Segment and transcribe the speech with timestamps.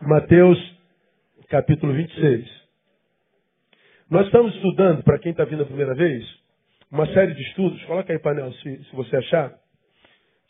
[0.00, 0.58] Mateus
[1.48, 2.46] capítulo 26.
[4.10, 6.24] Nós estamos estudando, para quem está vindo a primeira vez,
[6.90, 9.54] uma série de estudos, coloca aí painel se, se você achar,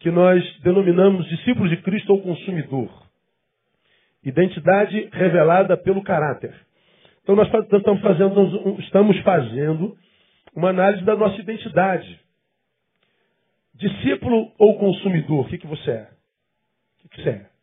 [0.01, 2.90] que nós denominamos discípulos de Cristo ou consumidor.
[4.24, 6.54] Identidade revelada pelo caráter.
[7.22, 9.97] Então nós estamos fazendo, estamos fazendo
[10.54, 12.21] uma análise da nossa identidade.
[13.74, 16.10] Discípulo ou consumidor, o que, que você é?
[16.98, 17.55] O que, que você é?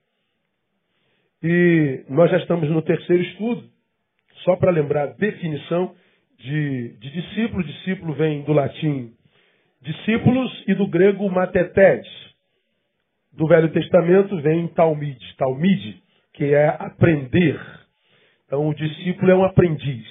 [1.43, 3.69] E nós já estamos no terceiro estudo,
[4.43, 5.93] só para lembrar a definição
[6.37, 7.63] de, de discípulo.
[7.63, 9.13] Discípulo vem do latim
[9.83, 12.09] discípulos e do grego matetes.
[13.33, 16.01] Do Velho Testamento vem talmid, talmid,
[16.33, 17.59] que é aprender.
[18.45, 20.07] Então o discípulo é um aprendiz.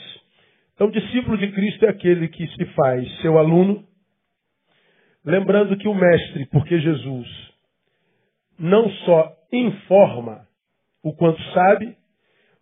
[0.75, 3.85] Então o discípulo de Cristo é aquele que se faz seu aluno,
[5.25, 7.29] lembrando que o mestre, porque Jesus
[8.59, 10.47] não só informa,
[11.03, 11.97] o quanto sabe,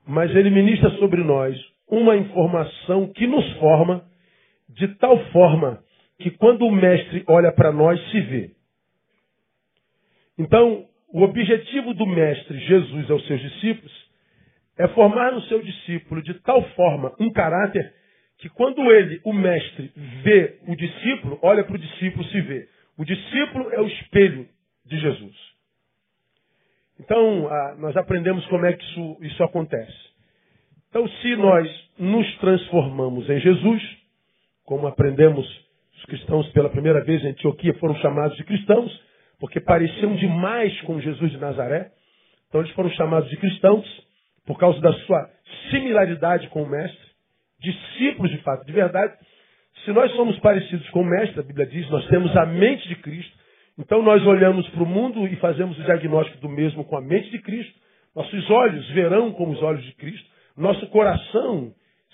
[0.06, 1.56] mas ele ministra sobre nós
[1.88, 4.04] uma informação que nos forma
[4.68, 5.82] de tal forma
[6.18, 8.50] que quando o mestre olha para nós, se vê.
[10.38, 13.92] Então, o objetivo do mestre Jesus aos seus discípulos
[14.78, 17.92] é formar no seu discípulo de tal forma um caráter
[18.38, 22.68] que quando ele, o mestre, vê o discípulo, olha para o discípulo se vê.
[22.96, 24.48] O discípulo é o espelho
[24.86, 25.49] de Jesus.
[27.00, 29.96] Então, ah, nós aprendemos como é que isso, isso acontece.
[30.90, 31.66] Então, se nós
[31.98, 33.82] nos transformamos em Jesus,
[34.66, 35.46] como aprendemos,
[35.96, 38.92] os cristãos pela primeira vez em Antioquia foram chamados de cristãos,
[39.38, 41.90] porque pareciam demais com Jesus de Nazaré.
[42.48, 43.86] Então, eles foram chamados de cristãos
[44.44, 45.30] por causa da sua
[45.70, 47.08] similaridade com o Mestre,
[47.60, 49.14] discípulos de fato, de verdade.
[49.86, 52.96] Se nós somos parecidos com o Mestre, a Bíblia diz, nós temos a mente de
[52.96, 53.32] Cristo,
[53.80, 57.30] então nós olhamos para o mundo e fazemos o diagnóstico do mesmo com a mente
[57.30, 57.74] de Cristo.
[58.14, 60.28] Nossos olhos verão como os olhos de Cristo.
[60.56, 61.72] Nosso coração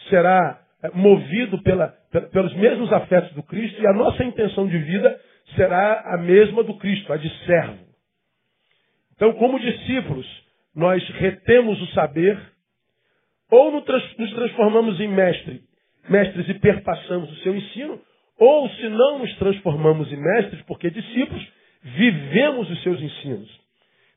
[0.09, 1.89] será eh, movido pela,
[2.33, 5.21] pelos mesmos afetos do Cristo e a nossa intenção de vida
[5.57, 7.85] será a mesma do Cristo, a de servo.
[9.15, 10.27] Então, como discípulos,
[10.75, 12.39] nós retemos o saber
[13.51, 15.63] ou nos transformamos em mestre,
[16.09, 18.01] mestres e perpassamos o seu ensino,
[18.39, 21.47] ou se não nos transformamos em mestres, porque discípulos,
[21.87, 23.61] vivemos os seus ensinos.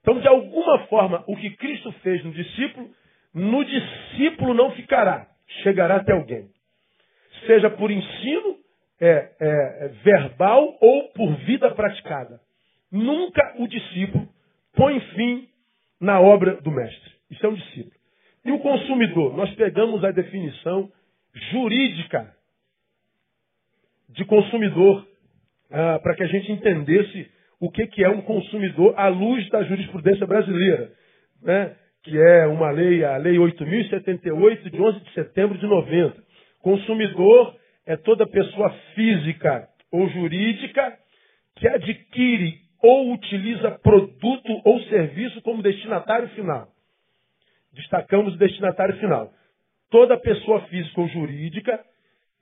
[0.02, 2.90] Então, de alguma forma, o que Cristo fez no discípulo,
[3.34, 5.28] no discípulo não ficará,
[5.62, 6.50] chegará até alguém.
[7.46, 8.58] Seja por ensino
[9.00, 12.42] é, é, é, verbal ou por vida praticada.
[12.92, 14.28] Nunca o discípulo
[14.74, 15.48] põe fim
[16.02, 17.12] na obra do mestre.
[17.30, 17.94] Isso é um discípulo.
[18.46, 19.38] E o consumidor?
[19.38, 20.92] Nós pegamos a definição
[21.52, 22.34] jurídica
[24.10, 25.08] de consumidor
[25.70, 27.30] ah, para que a gente entendesse
[27.60, 30.92] o que, que é um consumidor à luz da jurisprudência brasileira,
[31.42, 31.76] né?
[32.04, 36.24] que é uma lei, a Lei 8.078, de 11 de setembro de 90.
[36.62, 37.56] Consumidor
[37.86, 40.98] é toda pessoa física ou jurídica
[41.56, 46.70] que adquire ou utiliza produto ou serviço como destinatário final.
[47.74, 49.32] Destacamos o destinatário final.
[49.92, 51.84] Toda pessoa física ou jurídica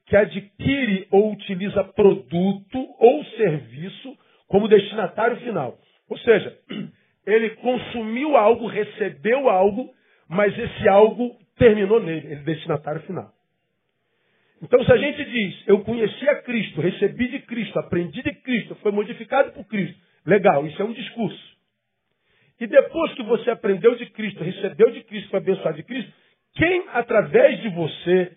[0.06, 4.18] que adquire ou utiliza produto ou serviço
[4.48, 5.78] como destinatário final.
[6.10, 6.58] Ou seja,
[7.26, 9.94] ele consumiu algo, recebeu algo,
[10.30, 13.32] mas esse algo terminou nele, ele é destinatário final.
[14.62, 18.76] Então, se a gente diz, eu conheci a Cristo, recebi de Cristo, aprendi de Cristo,
[18.76, 21.58] foi modificado por Cristo, legal, isso é um discurso.
[22.60, 26.12] E depois que você aprendeu de Cristo, recebeu de Cristo, foi abençoado de Cristo,
[26.56, 28.32] quem através de você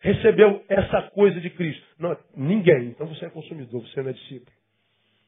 [0.00, 1.86] recebeu essa coisa de Cristo?
[1.98, 2.88] Não, ninguém.
[2.88, 4.52] Então você é consumidor, você não é discípulo.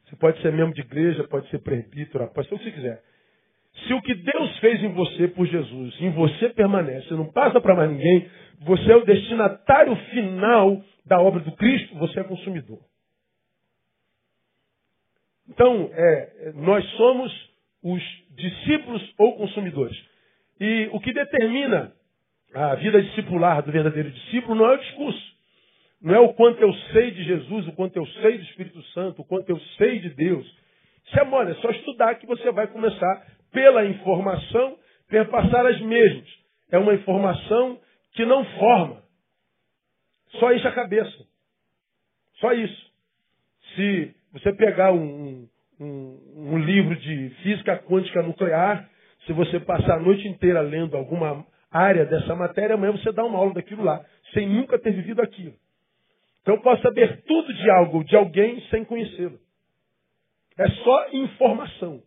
[0.05, 3.03] Você pode ser membro de igreja, pode ser presbítero, pode ser o que você quiser.
[3.87, 7.75] Se o que Deus fez em você por Jesus, em você permanece, não passa para
[7.75, 8.29] mais ninguém,
[8.61, 12.79] você é o destinatário final da obra do Cristo, você é consumidor.
[15.49, 17.33] Então, é, nós somos
[17.83, 19.97] os discípulos ou consumidores.
[20.61, 21.93] E o que determina
[22.55, 25.34] a vida discipular do verdadeiro discípulo não é o discurso.
[26.05, 29.23] Não é o quanto eu sei de Jesus, o quanto eu sei do Espírito Santo,
[29.23, 30.47] o quanto eu sei de Deus.
[31.07, 34.77] Isso é mole, é só estudar que você vai começar pela informação,
[35.09, 36.29] perpassar as mesmas.
[36.71, 37.81] É uma informação
[38.13, 39.03] que não forma.
[40.33, 41.27] Só isso a cabeça.
[42.35, 42.93] Só isso.
[43.75, 45.49] Se você pegar um,
[45.81, 48.91] um, um livro de física quântica nuclear,
[49.25, 53.39] se você passar a noite inteira lendo alguma área dessa matéria, amanhã você dá uma
[53.39, 54.05] aula daquilo lá,
[54.35, 55.64] sem nunca ter vivido aquilo.
[56.45, 59.39] Então eu posso saber tudo de algo, de alguém, sem conhecê-lo.
[60.59, 62.03] É só informação.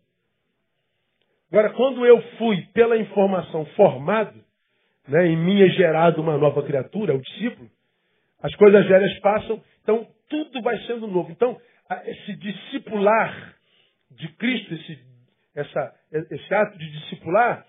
[1.50, 4.38] Agora, quando eu fui pela informação formado,
[5.08, 7.68] né, em mim é gerado uma nova criatura, o discípulo,
[8.40, 11.32] as coisas velhas passam, então tudo vai sendo novo.
[11.32, 11.60] Então,
[12.04, 13.56] esse discipular
[14.12, 14.98] de Cristo, esse,
[15.56, 15.94] essa,
[16.30, 17.66] esse ato de discipular,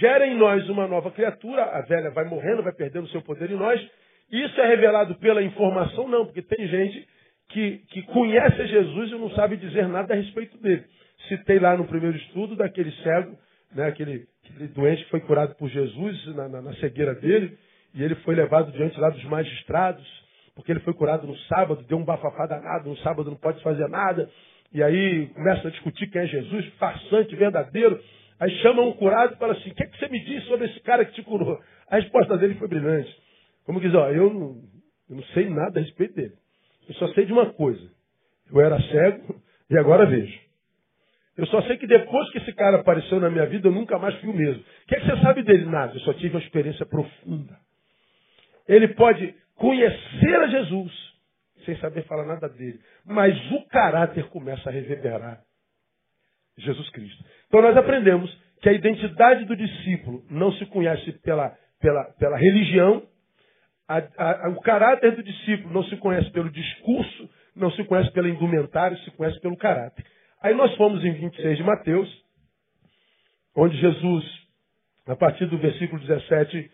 [0.00, 3.56] gera em nós uma nova criatura, a velha vai morrendo, vai perdendo seu poder em
[3.56, 3.80] nós.
[4.30, 6.08] Isso é revelado pela informação?
[6.08, 7.06] Não, porque tem gente
[7.48, 10.84] que, que conhece Jesus e não sabe dizer nada a respeito dele.
[11.28, 13.36] Citei lá no primeiro estudo daquele cego,
[13.74, 17.56] né, aquele, aquele doente que foi curado por Jesus na, na, na cegueira dele,
[17.94, 20.06] e ele foi levado diante lá dos magistrados,
[20.54, 23.88] porque ele foi curado no sábado, deu um bafafá danado, no sábado não pode fazer
[23.88, 24.30] nada,
[24.72, 28.00] e aí começa a discutir quem é Jesus, farsante, verdadeiro.
[28.38, 30.66] Aí chama um curado e fala assim: O que, é que você me diz sobre
[30.66, 31.60] esse cara que te curou?
[31.90, 33.12] A resposta dele foi brilhante.
[33.64, 34.62] Como diz, ó, eu não,
[35.08, 36.34] eu não sei nada a respeito dele.
[36.88, 37.90] Eu só sei de uma coisa.
[38.52, 39.40] Eu era cego
[39.70, 40.38] e agora vejo.
[41.36, 44.14] Eu só sei que depois que esse cara apareceu na minha vida, eu nunca mais
[44.16, 44.62] fui o mesmo.
[44.62, 45.64] O que, é que você sabe dele?
[45.66, 45.94] Nada.
[45.94, 47.56] Eu só tive uma experiência profunda.
[48.68, 51.10] Ele pode conhecer a Jesus
[51.64, 52.80] sem saber falar nada dele.
[53.04, 55.40] Mas o caráter começa a reverberar
[56.58, 57.24] Jesus Cristo.
[57.46, 63.02] Então nós aprendemos que a identidade do discípulo não se conhece pela, pela, pela religião,
[63.90, 68.28] a, a, o caráter do discípulo não se conhece pelo discurso, não se conhece pelo
[68.28, 70.06] indumentário, se conhece pelo caráter.
[70.40, 72.24] Aí nós fomos em 26 de Mateus,
[73.56, 74.24] onde Jesus,
[75.08, 76.70] a partir do versículo 17,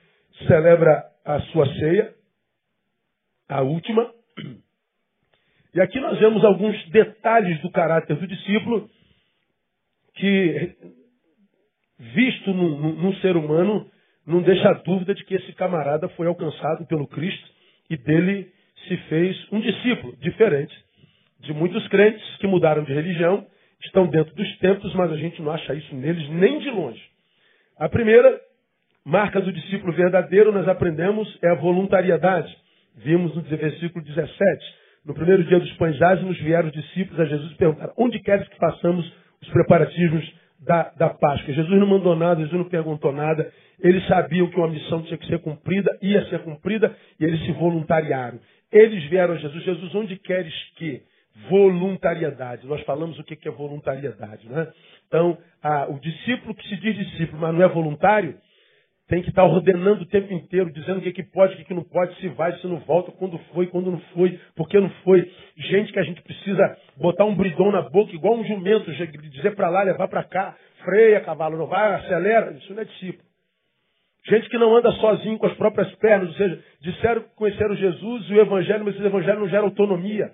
[0.47, 2.15] celebra a sua ceia,
[3.49, 4.13] a última.
[5.75, 8.91] E aqui nós vemos alguns detalhes do caráter do discípulo
[10.17, 10.77] que,
[11.99, 13.91] visto num ser humano,
[14.27, 17.49] não deixa dúvida de que esse camarada foi alcançado pelo Cristo
[17.89, 18.51] e dele
[18.89, 20.75] se fez um discípulo diferente
[21.41, 23.47] de muitos crentes que mudaram de religião,
[23.85, 27.03] estão dentro dos templos, mas a gente não acha isso neles nem de longe.
[27.79, 28.41] A primeira
[29.05, 32.55] marca do discípulo verdadeiro, nós aprendemos, é a voluntariedade.
[32.97, 34.37] Vimos no versículo 17.
[35.05, 38.49] No primeiro dia dos pães ázimos vieram os discípulos a Jesus e perguntaram: Onde queres
[38.49, 39.07] que façamos
[39.41, 40.25] os preparativos
[40.61, 41.55] da, da Páscoa?
[41.55, 43.53] Jesus não mandou nada, Jesus não perguntou nada.
[43.81, 47.53] Eles sabiam que uma missão tinha que ser cumprida, ia ser cumprida, e eles se
[47.53, 48.39] voluntariaram.
[48.73, 51.03] Eles vieram a Jesus: Jesus, onde queres que?
[51.51, 52.67] Voluntariedade.
[52.67, 54.69] Nós falamos o que é voluntariedade, né?
[55.07, 58.39] Então, a, o discípulo que se diz discípulo, mas não é voluntário,
[59.09, 61.75] tem que estar ordenando o tempo inteiro, dizendo o que, que pode, o que, que
[61.75, 64.91] não pode, se vai, se não volta, quando foi, quando não foi, por que não
[65.05, 65.31] foi.
[65.57, 68.91] Gente que a gente precisa botar um bridão na boca, igual um jumento,
[69.31, 72.53] dizer para lá, levar para cá, freia, cavalo, não vai, acelera.
[72.53, 73.26] Isso não é discípulo.
[74.29, 78.29] Gente que não anda sozinho com as próprias pernas, ou seja, disseram que conheceram Jesus
[78.29, 80.33] e o Evangelho, mas esse Evangelho não gera autonomia.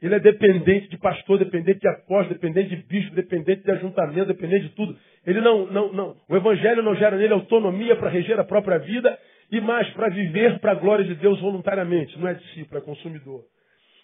[0.00, 4.64] Ele é dependente de pastor, dependente de apóstolo, dependente de bispo, dependente de ajuntamento, dependente
[4.64, 4.96] de tudo.
[5.26, 6.16] Ele não, não, não.
[6.28, 9.18] O evangelho não gera nele autonomia para reger a própria vida
[9.50, 12.18] e mais para viver para a glória de Deus voluntariamente.
[12.18, 13.42] Não é discípulo, é consumidor.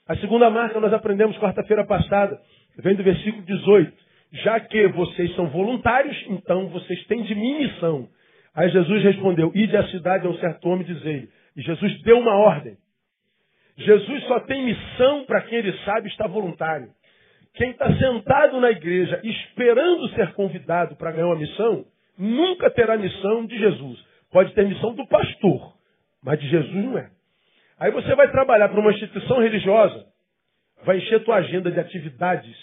[0.09, 2.41] A segunda marca nós aprendemos quarta-feira passada,
[2.79, 3.93] vem do versículo 18.
[4.45, 8.09] Já que vocês são voluntários, então vocês têm de mim missão.
[8.55, 11.29] Aí Jesus respondeu: Ide à cidade a um certo homem e dizei.
[11.57, 12.77] E Jesus deu uma ordem.
[13.77, 16.91] Jesus só tem missão para quem ele sabe está voluntário.
[17.55, 21.85] Quem está sentado na igreja esperando ser convidado para ganhar uma missão,
[22.19, 24.03] nunca terá missão de Jesus.
[24.31, 25.75] Pode ter missão do pastor,
[26.23, 27.11] mas de Jesus não é.
[27.79, 30.07] Aí você vai trabalhar para uma instituição religiosa,
[30.85, 32.57] vai encher tua agenda de atividades,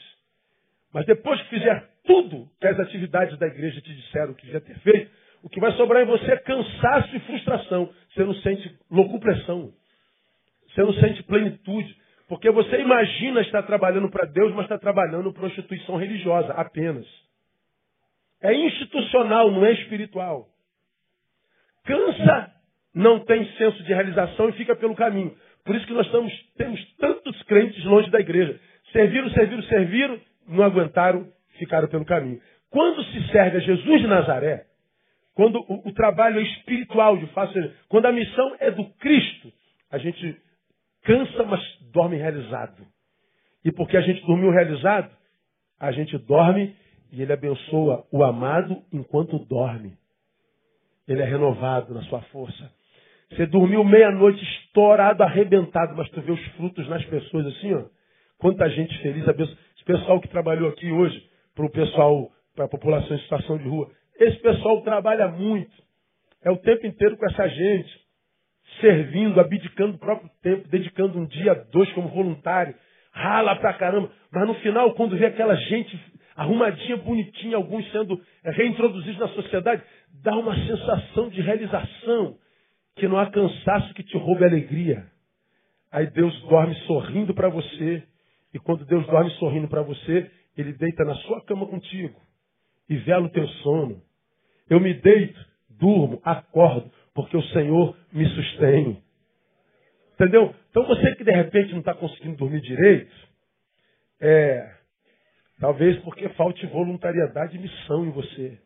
[0.94, 4.80] mas depois que fizer tudo que as atividades da igreja te disseram que devia ter
[4.80, 7.90] feito, o que vai sobrar em você é cansaço e frustração.
[8.14, 9.72] Você não sente locupressão.
[10.68, 11.96] Você não sente plenitude.
[12.28, 17.06] Porque você imagina estar trabalhando para Deus, mas está trabalhando instituição religiosa apenas.
[18.42, 20.48] É institucional, não é espiritual.
[21.86, 22.52] Cansa,
[22.94, 25.36] não tem senso de realização e fica pelo caminho.
[25.66, 28.60] Por isso que nós estamos, temos tantos crentes longe da igreja.
[28.92, 31.28] Serviram, serviram, serviram, não aguentaram,
[31.58, 32.40] ficaram pelo caminho.
[32.70, 34.69] Quando se serve a Jesus de Nazaré,
[35.40, 37.54] quando o, o trabalho é espiritual, de fato,
[37.88, 39.50] quando a missão é do Cristo,
[39.90, 40.36] a gente
[41.02, 41.62] cansa, mas
[41.94, 42.86] dorme realizado.
[43.64, 45.10] E porque a gente dormiu realizado,
[45.80, 46.76] a gente dorme
[47.14, 49.94] e ele abençoa o amado enquanto dorme.
[51.08, 52.70] Ele é renovado na sua força.
[53.32, 57.86] Você dormiu meia-noite estourado, arrebentado, mas tu vê os frutos nas pessoas assim, ó.
[58.40, 59.58] Quanta gente feliz, abençoa.
[59.78, 63.70] Esse pessoal que trabalhou aqui hoje, para o pessoal, para a população em situação de
[63.70, 65.72] rua, esse pessoal trabalha muito.
[66.44, 68.00] É o tempo inteiro com essa gente
[68.80, 72.76] servindo, abdicando o próprio tempo, dedicando um dia, dois como voluntário,
[73.12, 74.12] rala pra caramba.
[74.32, 76.00] Mas no final, quando vê aquela gente
[76.36, 79.84] arrumadinha, bonitinha, alguns sendo reintroduzidos na sociedade,
[80.24, 82.38] dá uma sensação de realização,
[82.96, 85.06] que não há cansaço que te roube a alegria.
[85.92, 88.04] Aí Deus dorme sorrindo para você,
[88.54, 92.20] e quando Deus dorme sorrindo para você, Ele deita na sua cama contigo
[92.90, 94.02] e vela o teu sono.
[94.70, 99.02] Eu me deito, durmo, acordo, porque o Senhor me sustém.
[100.14, 100.54] Entendeu?
[100.70, 103.16] Então você que de repente não está conseguindo dormir direito,
[104.20, 104.76] é,
[105.60, 108.60] talvez porque falte voluntariedade e missão em você.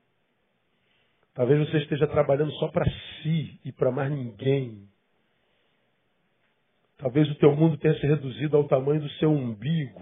[1.36, 4.88] Talvez você esteja trabalhando só para si e para mais ninguém.
[6.98, 10.01] Talvez o teu mundo tenha se reduzido ao tamanho do seu umbigo.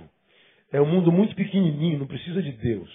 [0.71, 2.89] É um mundo muito pequenininho, não precisa de Deus.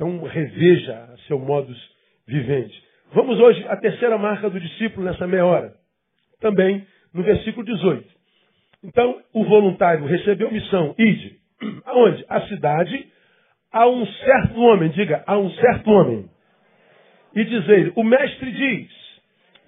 [0.00, 1.78] Então reveja seu modus
[2.26, 2.82] vivente.
[3.12, 5.74] Vamos hoje à terceira marca do discípulo nessa meia hora.
[6.40, 8.08] Também no versículo 18.
[8.82, 11.36] Então, o voluntário recebeu missão, ide.
[11.84, 12.24] Aonde?
[12.30, 13.08] A cidade,
[13.70, 16.30] a um certo homem, diga, a um certo homem.
[17.36, 18.90] E dizer, o mestre diz,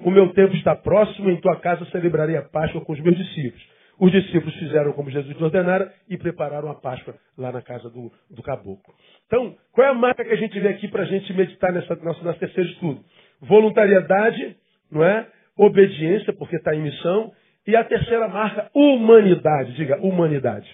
[0.01, 3.63] o meu tempo está próximo, em tua casa celebrarei a Páscoa com os meus discípulos.
[3.99, 8.43] Os discípulos fizeram como Jesus ordenara e prepararam a Páscoa lá na casa do, do
[8.43, 8.95] caboclo.
[9.27, 11.95] Então, qual é a marca que a gente vê aqui para a gente meditar nessa,
[11.97, 13.05] nosso, nosso terceiro estudo?
[13.41, 14.57] Voluntariedade,
[14.91, 15.27] não é?
[15.57, 17.33] Obediência, porque está em missão.
[17.67, 19.75] E a terceira marca, humanidade.
[19.75, 20.69] Diga, humanidade.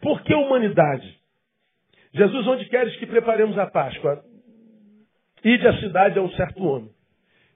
[0.00, 1.18] Por que humanidade?
[2.14, 4.24] Jesus, onde queres que preparemos a Páscoa?
[5.44, 6.90] Ide à cidade a um certo homem.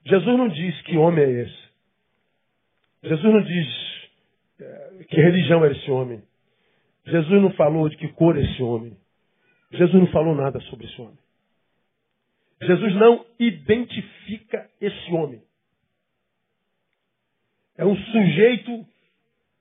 [0.05, 1.63] Jesus não diz que homem é esse.
[3.03, 3.92] Jesus não diz
[4.57, 6.23] que religião é esse homem.
[7.05, 8.95] Jesus não falou de que cor é esse homem.
[9.71, 11.17] Jesus não falou nada sobre esse homem.
[12.61, 15.41] Jesus não identifica esse homem.
[17.77, 18.85] É um sujeito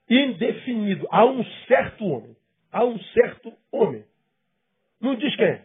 [0.08, 1.08] indefinido.
[1.10, 2.36] Há um certo homem.
[2.70, 4.04] Há um certo homem.
[5.00, 5.64] Não diz quem é.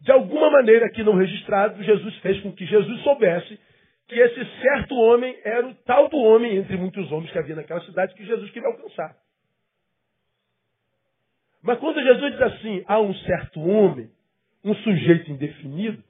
[0.00, 3.58] De alguma maneira aqui não registrado, Jesus fez com que Jesus soubesse
[4.10, 7.80] que esse certo homem era o tal do homem, entre muitos homens que havia naquela
[7.82, 9.16] cidade, que Jesus queria alcançar.
[11.62, 14.10] Mas quando Jesus diz assim, há um certo homem,
[14.64, 16.02] um sujeito indefinido,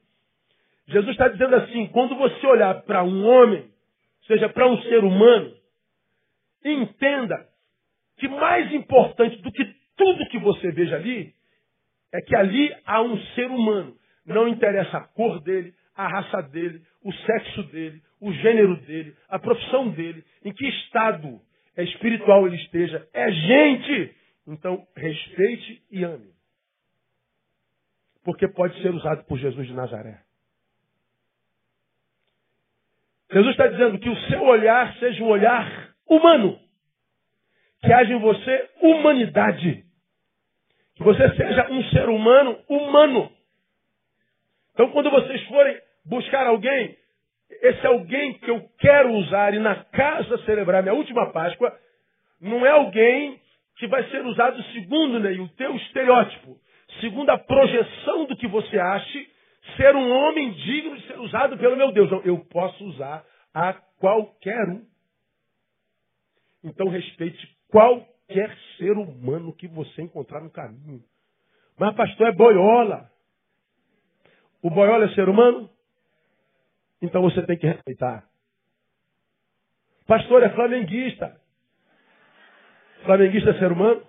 [0.89, 3.71] Jesus está dizendo assim, quando você olhar para um homem,
[4.27, 5.55] seja para um ser humano,
[6.65, 7.47] entenda
[8.17, 9.63] que mais importante do que
[9.95, 11.35] tudo que você veja ali,
[12.15, 13.95] é que ali há um ser humano.
[14.25, 19.39] Não interessa a cor dele, a raça dele, o sexo dele, o gênero dele, a
[19.39, 21.41] profissão dele, em que estado
[21.83, 23.07] espiritual ele esteja.
[23.13, 24.17] É gente.
[24.47, 26.31] Então, respeite e ame.
[28.25, 30.21] Porque pode ser usado por Jesus de Nazaré.
[33.33, 36.59] Jesus está dizendo que o seu olhar seja um olhar humano.
[37.81, 39.85] Que haja em você humanidade.
[40.97, 43.33] Que você seja um ser humano humano.
[44.73, 46.97] Então, quando vocês forem buscar alguém,
[47.63, 51.77] esse alguém que eu quero usar e na casa celebrar minha última Páscoa,
[52.41, 53.41] não é alguém
[53.77, 56.59] que vai ser usado segundo né, o teu estereótipo,
[57.01, 59.31] segundo a projeção do que você ache
[59.77, 62.11] ser um homem digno de ser usado pelo meu Deus.
[62.11, 64.85] Não, eu posso usar a qualquer um.
[66.65, 71.03] Então respeite qualquer ser humano que você encontrar no caminho.
[71.79, 73.11] Mas pastor é boiola.
[74.63, 75.71] O boiola é ser humano?
[77.03, 78.25] Então você tem que respeitar.
[80.07, 81.37] Pastor é flamenguista.
[83.05, 84.03] Flamenguista é ser humano?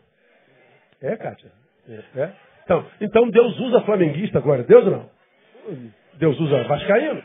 [1.02, 1.52] É, Kátia.
[1.88, 2.20] É.
[2.22, 2.34] é.
[2.64, 4.64] Então, então Deus usa flamenguista agora.
[4.64, 5.10] Deus não?
[6.16, 7.24] Deus usa vascaíno.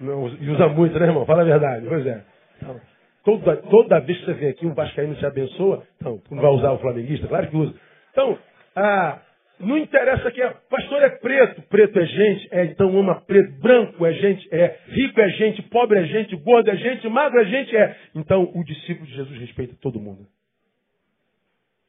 [0.00, 1.24] Não, e usa muito, né, irmão?
[1.24, 1.86] Fala a verdade.
[1.88, 2.22] Pois é.
[2.60, 2.80] Então,
[3.24, 5.82] toda, toda vez que você vem aqui, um vascaíno te abençoa.
[5.96, 7.26] Então, não vai usar o flamenguista?
[7.28, 7.74] Claro que usa.
[8.12, 8.38] Então,
[8.74, 9.18] ah,
[9.58, 10.50] não interessa que é.
[10.68, 11.62] Pastor é preto.
[11.62, 12.48] Preto é gente.
[12.50, 13.58] É, então ama preto.
[13.60, 14.46] Branco é gente.
[14.54, 14.78] É.
[14.88, 15.62] Rico é gente.
[15.62, 16.36] Pobre é gente.
[16.36, 17.08] Gordo é gente.
[17.08, 17.74] Magro é gente.
[17.74, 17.96] É.
[18.14, 20.26] Então, o discípulo de Jesus respeita todo mundo.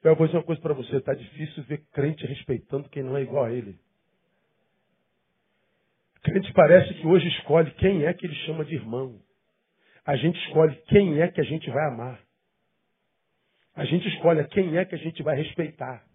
[0.03, 0.97] Eu vou dizer uma coisa para você.
[0.97, 3.75] Está difícil ver crente respeitando quem não é igual a ele.
[6.23, 9.19] Crente parece que hoje escolhe quem é que ele chama de irmão.
[10.05, 12.19] A gente escolhe quem é que a gente vai amar.
[13.75, 16.06] A gente escolhe quem é que a gente vai respeitar.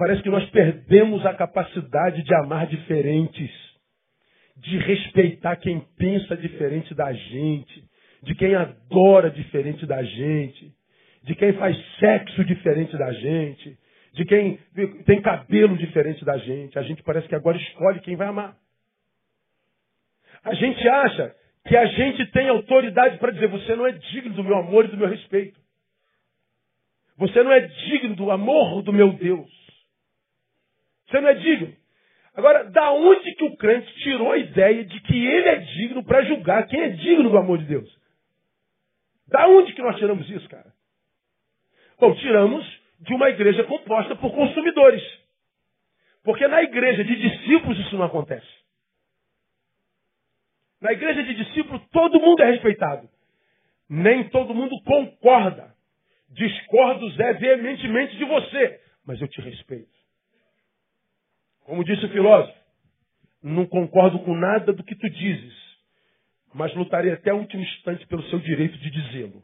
[0.00, 3.50] Parece que nós perdemos a capacidade de amar diferentes,
[4.56, 7.84] de respeitar quem pensa diferente da gente,
[8.22, 10.72] de quem adora diferente da gente,
[11.22, 13.76] de quem faz sexo diferente da gente,
[14.14, 14.58] de quem
[15.04, 16.78] tem cabelo diferente da gente.
[16.78, 18.56] A gente parece que agora escolhe quem vai amar.
[20.42, 21.36] A gente acha
[21.68, 24.88] que a gente tem autoridade para dizer: você não é digno do meu amor e
[24.88, 25.60] do meu respeito.
[27.18, 29.59] Você não é digno do amor do meu Deus.
[31.10, 31.76] Você não é digno.
[32.34, 36.22] Agora, da onde que o crente tirou a ideia de que ele é digno para
[36.22, 38.00] julgar quem é digno do amor de Deus?
[39.26, 40.72] Da onde que nós tiramos isso, cara?
[41.98, 42.64] Bom, tiramos
[43.00, 45.02] de uma igreja composta por consumidores.
[46.22, 48.46] Porque na igreja de discípulos isso não acontece.
[50.80, 53.08] Na igreja de discípulos todo mundo é respeitado.
[53.88, 55.74] Nem todo mundo concorda.
[56.28, 59.99] Discordo Zé veementemente de você, mas eu te respeito.
[61.70, 62.58] Como disse o filósofo,
[63.40, 65.54] não concordo com nada do que tu dizes,
[66.52, 69.40] mas lutarei até o último instante pelo seu direito de dizê-lo.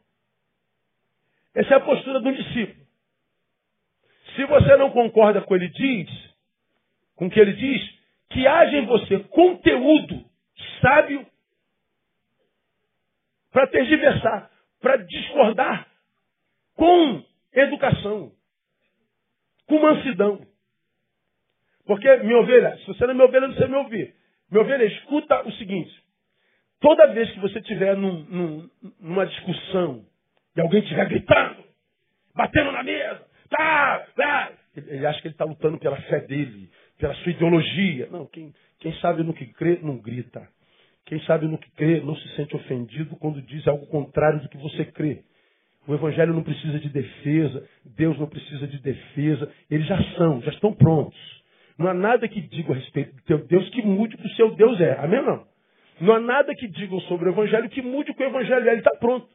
[1.55, 2.85] Essa é a postura um discípulo.
[4.35, 6.09] Se você não concorda com ele diz,
[7.15, 7.97] com o que ele diz,
[8.31, 10.25] que haja em você conteúdo
[10.81, 11.25] sábio
[13.53, 15.87] para tergiversar, para discordar
[16.75, 18.33] com educação,
[19.65, 20.56] com mansidão.
[21.87, 24.13] Porque, minha ovelha, se você não é minha ovelha, não você me ouvir.
[24.51, 25.91] Minha ovelha, escuta o seguinte.
[26.79, 30.05] Toda vez que você estiver num, num, numa discussão
[30.55, 31.63] e alguém estiver gritando,
[32.35, 37.15] batendo na mesa, tá, tá, ele acha que ele está lutando pela fé dele, pela
[37.15, 38.07] sua ideologia.
[38.11, 40.47] Não, quem, quem sabe no que crê, não grita.
[41.05, 44.57] Quem sabe no que crê, não se sente ofendido quando diz algo contrário do que
[44.57, 45.23] você crê.
[45.87, 50.51] O Evangelho não precisa de defesa, Deus não precisa de defesa, eles já são, já
[50.51, 51.36] estão prontos.
[51.77, 54.35] Não há nada que diga a respeito do teu Deus que mude o que o
[54.35, 54.93] seu Deus é.
[54.99, 55.47] Amém não?
[56.01, 58.71] Não há nada que digam sobre o Evangelho que mude o que o Evangelho é.
[58.71, 59.27] Ele está pronto.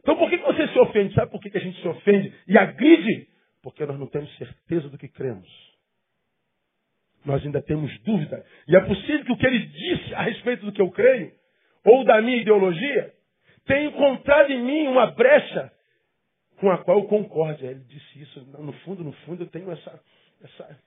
[0.00, 1.14] Então por que você se ofende?
[1.14, 3.28] Sabe por que a gente se ofende e agride?
[3.62, 5.48] Porque nós não temos certeza do que cremos.
[7.24, 8.44] Nós ainda temos dúvida.
[8.68, 11.32] E é possível que o que ele disse a respeito do que eu creio,
[11.84, 13.12] ou da minha ideologia,
[13.66, 15.70] tenha encontrado em mim uma brecha
[16.58, 17.64] com a qual eu concordo.
[17.64, 18.40] Ele disse isso.
[18.58, 20.00] No fundo, no fundo, eu tenho essa,
[20.42, 20.78] essa,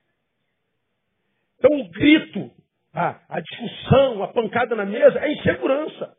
[1.62, 2.50] então o grito,
[2.92, 6.12] a, a discussão, a pancada na mesa é insegurança.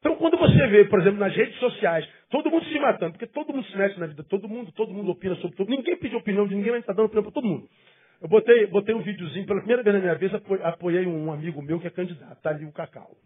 [0.00, 3.54] Então quando você vê, por exemplo, nas redes sociais, todo mundo se matando, porque todo
[3.54, 6.46] mundo se mete na vida, todo mundo, todo mundo opina sobre tudo, ninguém pediu opinião
[6.46, 7.66] de ninguém, mas está dando opinião para todo mundo.
[8.20, 11.80] Eu botei, botei um videozinho, pela primeira vez na minha vida, apoiei um amigo meu
[11.80, 13.16] que é candidato, tá ali o Cacau.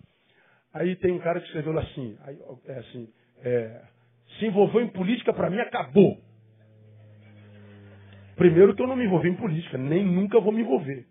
[0.72, 3.08] Aí tem um cara que escreveu assim, aí, é assim,
[3.42, 3.82] é,
[4.38, 6.16] se envolveu em política, para mim acabou.
[8.38, 11.04] Primeiro que eu não me envolvi em política, nem nunca vou me envolver.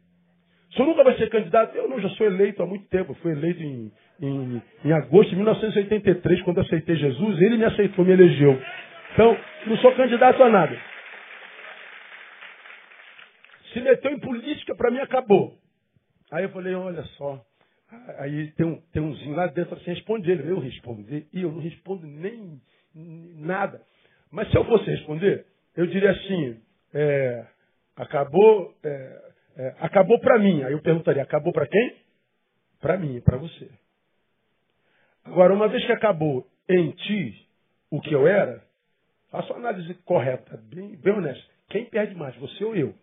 [0.69, 1.75] O senhor nunca vai ser candidato?
[1.75, 3.11] Eu não, já sou eleito há muito tempo.
[3.11, 7.41] Eu fui eleito em, em, em agosto de 1983, quando aceitei Jesus.
[7.41, 8.57] Ele me aceitou, me elegeu.
[9.13, 10.77] Então, não sou candidato a nada.
[13.73, 15.53] Se meteu em política, para mim acabou.
[16.31, 17.41] Aí eu falei, olha só.
[18.19, 20.49] Aí tem, um, tem lá dentro assim, responde ele.
[20.49, 21.27] Eu respondi.
[21.33, 22.61] E eu não respondo nem
[22.93, 23.81] nada.
[24.31, 26.57] Mas se eu fosse responder, eu diria assim,
[26.93, 27.45] é,
[27.95, 30.63] acabou, é, é, acabou para mim.
[30.63, 31.97] Aí eu perguntaria, acabou para quem?
[32.79, 33.69] Para mim, para você.
[35.23, 37.47] Agora, uma vez que acabou em ti
[37.89, 38.63] o que eu era,
[39.29, 41.51] faça uma análise correta, bem, bem honesta.
[41.69, 42.93] Quem perde mais, você ou eu?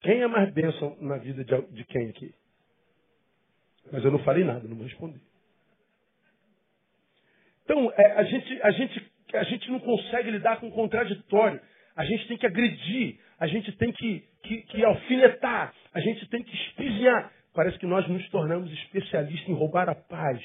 [0.00, 2.34] Quem é mais bênção na vida de, de quem aqui?
[3.90, 5.20] Mas eu não falei nada, não vou responder.
[7.64, 11.60] Então, é, a, gente, a, gente, a gente não consegue lidar com o contraditório.
[11.98, 16.44] A gente tem que agredir, a gente tem que, que, que alfinetar, a gente tem
[16.44, 17.32] que espizinhar.
[17.52, 20.40] Parece que nós nos tornamos especialistas em roubar a paz.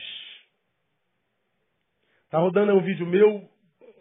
[2.26, 3.48] Está rodando um vídeo meu,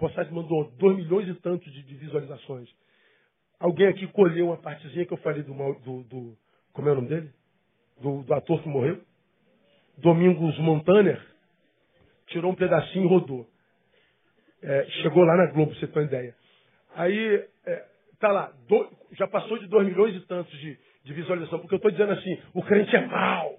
[0.00, 2.70] o mandou 2 milhões e tantos de, de, visualizações.
[3.60, 6.38] Alguém aqui colheu uma partezinha que eu falei do, do, do
[6.72, 7.30] como é o nome dele?
[8.00, 8.98] Do, do ator que morreu?
[9.98, 11.20] Domingos Montaner.
[12.28, 13.46] Tirou um pedacinho e rodou.
[14.62, 16.41] É, chegou lá na Globo, você tem uma ideia.
[16.94, 17.84] Aí, é,
[18.20, 21.76] tá lá, do, já passou de 2 milhões e tantos de, de visualização, porque eu
[21.76, 23.56] estou dizendo assim, o crente é mau.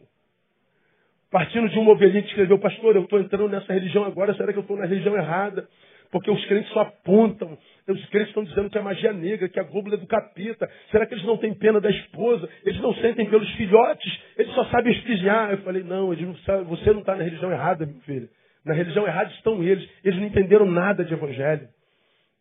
[1.32, 4.60] Partindo de uma ovelhinha que escreveu, pastor, eu estou entrando nessa religião agora, será que
[4.60, 5.68] eu estou na religião errada?
[6.12, 9.64] Porque os crentes só apontam, os crentes estão dizendo que é magia negra, que é
[9.64, 10.70] a gôbula do capeta.
[10.92, 12.48] Será que eles não têm pena da esposa?
[12.64, 14.22] Eles não sentem pelos filhotes?
[14.38, 15.50] Eles só sabem espiziar.
[15.50, 18.30] Eu falei, não, eles não sabem, você não está na religião errada, meu filho.
[18.64, 19.90] Na religião errada estão eles.
[20.04, 21.68] Eles não entenderam nada de evangelho.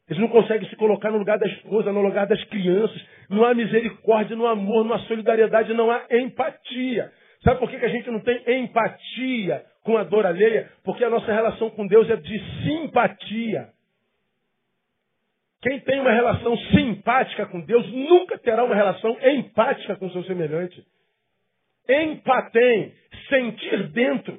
[0.08, 3.00] Eles não conseguem se colocar no lugar da esposa, no lugar das crianças.
[3.30, 7.10] Não há misericórdia, não há amor, não há solidariedade, não há empatia.
[7.42, 10.70] Sabe por que, a gente não tem empatia com a dor alheia?
[10.84, 13.68] Porque a nossa relação com Deus é de simpatia.
[15.62, 20.24] Quem tem uma relação simpática com Deus nunca terá uma relação empática com o seu
[20.24, 20.84] semelhante.
[21.88, 22.92] Empatem,
[23.28, 24.38] sentir dentro.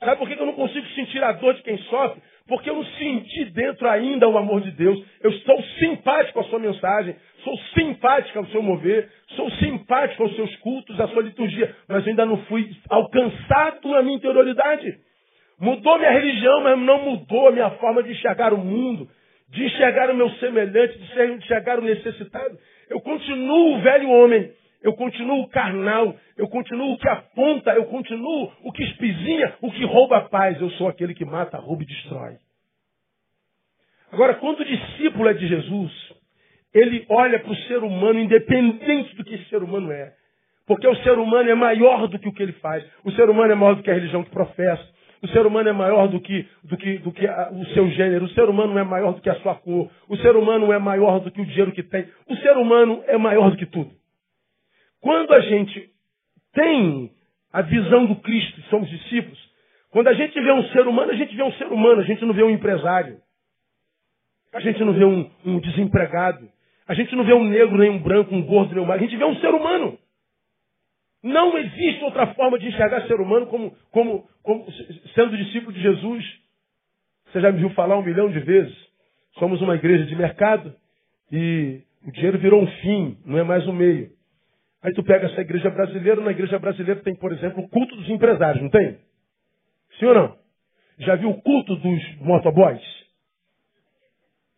[0.00, 2.20] Sabe por que eu não consigo sentir a dor de quem sofre?
[2.48, 4.98] Porque eu não senti dentro ainda o amor de Deus.
[5.22, 10.56] Eu sou simpático à sua mensagem, sou simpático ao seu mover, sou simpático aos seus
[10.56, 14.98] cultos, à sua liturgia, mas eu ainda não fui alcançado na minha interioridade.
[15.60, 19.08] Mudou minha religião, mas não mudou a minha forma de enxergar o mundo,
[19.50, 22.56] de enxergar o meu semelhante, de enxergar o necessitado.
[22.88, 24.50] Eu continuo o velho homem,
[24.82, 29.84] eu continuo carnal, eu continuo o que aponta, eu continuo o que espizinha, o que
[29.84, 30.60] rouba a paz.
[30.60, 32.36] Eu sou aquele que mata, rouba e destrói.
[34.12, 35.92] Agora, quando o discípulo é de Jesus,
[36.72, 40.12] ele olha para o ser humano independente do que esse ser humano é.
[40.66, 42.84] Porque o ser humano é maior do que o que ele faz.
[43.04, 44.86] O ser humano é maior do que a religião que professa.
[45.20, 48.26] O ser humano é maior do que, do que, do que a, o seu gênero.
[48.26, 49.90] O ser humano é maior do que a sua cor.
[50.08, 52.06] O ser humano é maior do que o dinheiro que tem.
[52.28, 53.97] O ser humano é maior do que tudo.
[55.00, 55.90] Quando a gente
[56.52, 57.12] tem
[57.52, 59.38] a visão do Cristo, somos discípulos,
[59.90, 62.24] quando a gente vê um ser humano, a gente vê um ser humano, a gente
[62.24, 63.20] não vê um empresário.
[64.52, 66.48] A gente não vê um, um desempregado.
[66.86, 69.04] A gente não vê um negro, nem um branco, um gordo, nem um magro.
[69.04, 69.98] A gente vê um ser humano.
[71.22, 74.66] Não existe outra forma de enxergar ser humano como, como, como
[75.14, 76.24] sendo discípulo de Jesus.
[77.26, 78.76] Você já me viu falar um milhão de vezes.
[79.38, 80.74] Somos uma igreja de mercado
[81.30, 84.10] e o dinheiro virou um fim, não é mais um meio.
[84.82, 88.08] Aí tu pega essa igreja brasileira, na igreja brasileira tem, por exemplo, o culto dos
[88.08, 88.98] empresários, não tem?
[89.98, 90.38] Sim ou não?
[90.98, 92.82] Já viu o culto dos motoboys?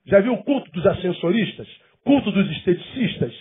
[0.06, 1.68] Já viu o culto dos ascensoristas?
[2.04, 3.34] Culto dos esteticistas?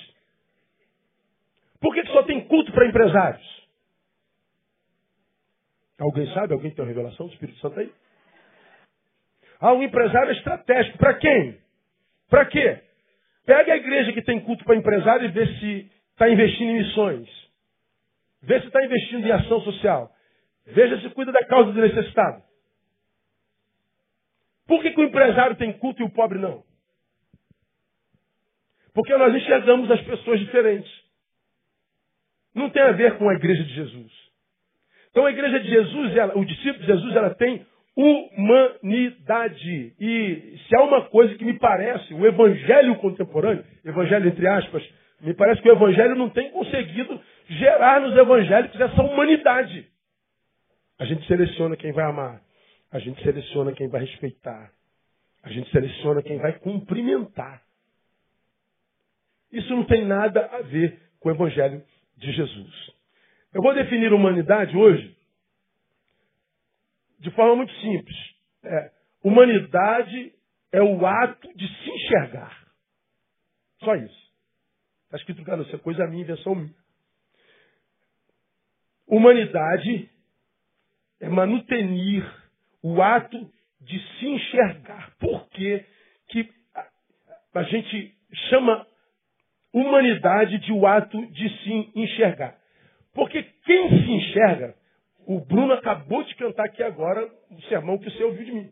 [1.82, 3.68] Por que, que só tem culto para empresários?
[5.98, 6.54] Alguém sabe?
[6.54, 7.92] Alguém tem uma revelação do Espírito Santo aí?
[9.60, 10.98] Ah, um empresário estratégico.
[10.98, 11.58] Para quem?
[12.30, 12.80] Para quê?
[13.46, 17.30] Pega a igreja que tem culto para empresário e vê se está investindo em missões.
[18.42, 20.12] Vê se está investindo em ação social.
[20.68, 22.44] Veja se cuida da causa do necessitado.
[24.68, 26.64] Por que, que o empresário tem culto e o pobre não?
[28.94, 30.92] Porque nós enxergamos as pessoas diferentes.
[32.54, 34.12] Não tem a ver com a igreja de Jesus.
[35.12, 39.96] Então a igreja de Jesus, ela, o discípulo de Jesus, ela tem humanidade.
[40.00, 44.84] E se há uma coisa que me parece, o evangelho contemporâneo, evangelho entre aspas,
[45.22, 49.88] me parece que o Evangelho não tem conseguido gerar nos evangélicos essa humanidade.
[50.98, 52.42] A gente seleciona quem vai amar.
[52.92, 54.72] A gente seleciona quem vai respeitar.
[55.44, 57.62] A gente seleciona quem vai cumprimentar.
[59.52, 61.84] Isso não tem nada a ver com o Evangelho
[62.18, 62.92] de Jesus.
[63.54, 65.18] Eu vou definir humanidade hoje
[67.20, 68.18] de forma muito simples.
[68.64, 68.92] É,
[69.24, 70.34] humanidade
[70.72, 72.58] é o ato de se enxergar.
[73.84, 74.29] Só isso.
[75.10, 76.72] Está escrito no isso é coisa minha, invenção minha.
[79.08, 80.08] Humanidade
[81.20, 82.24] é manutenir
[82.84, 85.12] o ato de se enxergar.
[85.18, 85.84] Por que,
[86.28, 86.48] que
[87.56, 88.16] a, gente
[88.52, 88.86] chama
[89.74, 92.56] humanidade de o ato de se enxergar?
[93.12, 94.76] Porque quem se enxerga,
[95.26, 98.72] o Bruno acabou de cantar aqui agora o sermão que você ouviu de mim.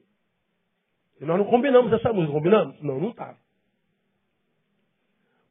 [1.20, 2.80] E nós não combinamos essa música, combinamos?
[2.84, 3.47] Não, não estava.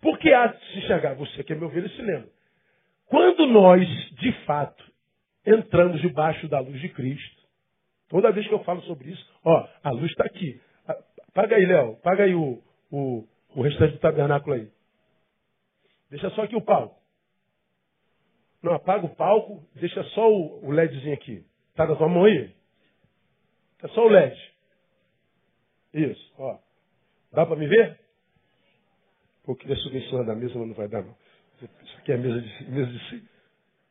[0.01, 1.15] Por que há de se enxergar?
[1.15, 2.29] Você que é meu ovelha se lembra.
[3.07, 4.85] Quando nós, de fato,
[5.45, 7.43] entramos debaixo da luz de Cristo,
[8.09, 10.61] toda vez que eu falo sobre isso, ó, a luz está aqui.
[11.33, 14.69] Paga aí, Léo, paga aí o, o, o restante do tabernáculo aí.
[16.11, 16.97] Deixa só aqui o palco.
[18.63, 21.45] Não, apaga o palco, deixa só o, o LEDzinho aqui.
[21.75, 22.55] Tá na tua mão aí?
[23.83, 24.55] É só o LED.
[25.95, 26.59] Isso, ó.
[27.33, 28.01] Dá para me ver?
[29.47, 31.15] Eu queria subir em cima da mesa, mas não vai dar, não.
[31.63, 33.29] Isso aqui é mesa de, mesa de si.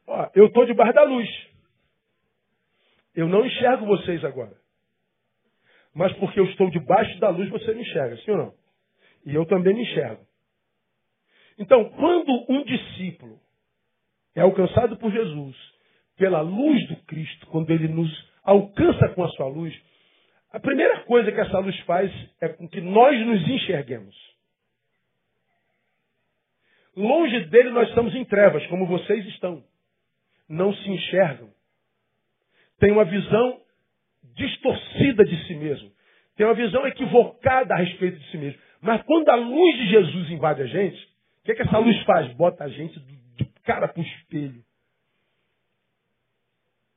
[0.08, 1.30] Ó, eu estou debaixo da luz.
[3.16, 4.56] Eu não enxergo vocês agora.
[5.94, 8.54] Mas porque eu estou debaixo da luz, você me enxerga, sim ou não?
[9.26, 10.22] E eu também me enxergo.
[11.58, 13.40] Então, quando um discípulo
[14.36, 15.56] é alcançado por Jesus,
[16.18, 18.12] pela luz do Cristo, quando ele nos
[18.44, 19.74] alcança com a sua luz,
[20.52, 24.35] a primeira coisa que essa luz faz é com que nós nos enxerguemos.
[26.96, 29.64] Longe dele nós estamos em trevas, como vocês estão.
[30.48, 31.50] Não se enxergam.
[32.80, 33.62] Tem uma visão
[34.36, 35.92] distorcida de si mesmo.
[36.36, 38.60] Tem uma visão equivocada a respeito de si mesmo.
[38.82, 41.04] Mas quando a luz de Jesus invade a gente,
[41.42, 42.32] o que, é que essa luz faz?
[42.34, 44.64] Bota a gente de cara para o espelho.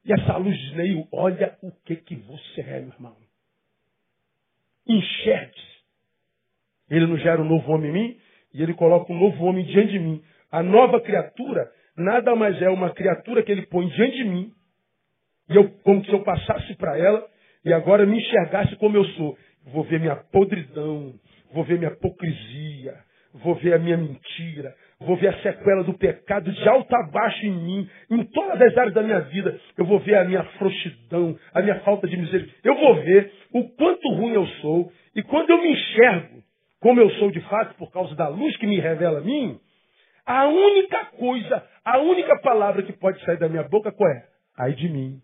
[0.05, 3.17] E essa luz diz, Neil, olha o que, que você é, meu irmão.
[4.87, 5.79] Enxergue-se.
[6.89, 8.21] Ele não gera um novo homem em mim,
[8.59, 10.21] e ele coloca um novo homem diante de mim.
[10.51, 14.51] A nova criatura nada mais é uma criatura que ele põe diante de mim.
[15.49, 17.25] E eu, como se eu passasse para ela,
[17.64, 19.38] e agora me enxergasse como eu sou,
[19.73, 21.14] vou ver minha podridão,
[21.53, 22.94] vou ver minha hipocrisia,
[23.33, 27.47] vou ver a minha mentira, vou ver a sequela do pecado de alto a baixo
[27.47, 29.59] em mim, em todas as áreas da minha vida.
[29.77, 32.61] Eu vou ver a minha frouxidão, a minha falta de misericórdia.
[32.64, 34.92] Eu vou ver o quanto ruim eu sou.
[35.14, 36.38] E quando eu me enxergo
[36.81, 39.61] como eu sou de fato, por causa da luz que me revela a mim,
[40.25, 44.29] a única coisa, a única palavra que pode sair da minha boca qual é?
[44.57, 45.23] Ai de mim.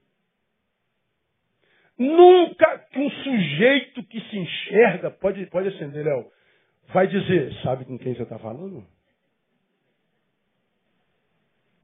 [1.96, 6.30] Nunca que um sujeito que se enxerga, pode, pode acender, Léo,
[6.92, 8.84] vai dizer, sabe com quem você está falando?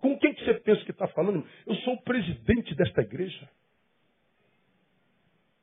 [0.00, 1.46] Com quem que você pensa que está falando?
[1.66, 3.48] Eu sou o presidente desta igreja.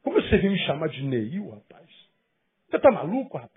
[0.03, 1.89] Como você vem me chamar de Neil, rapaz?
[2.69, 3.56] Você está maluco, rapaz?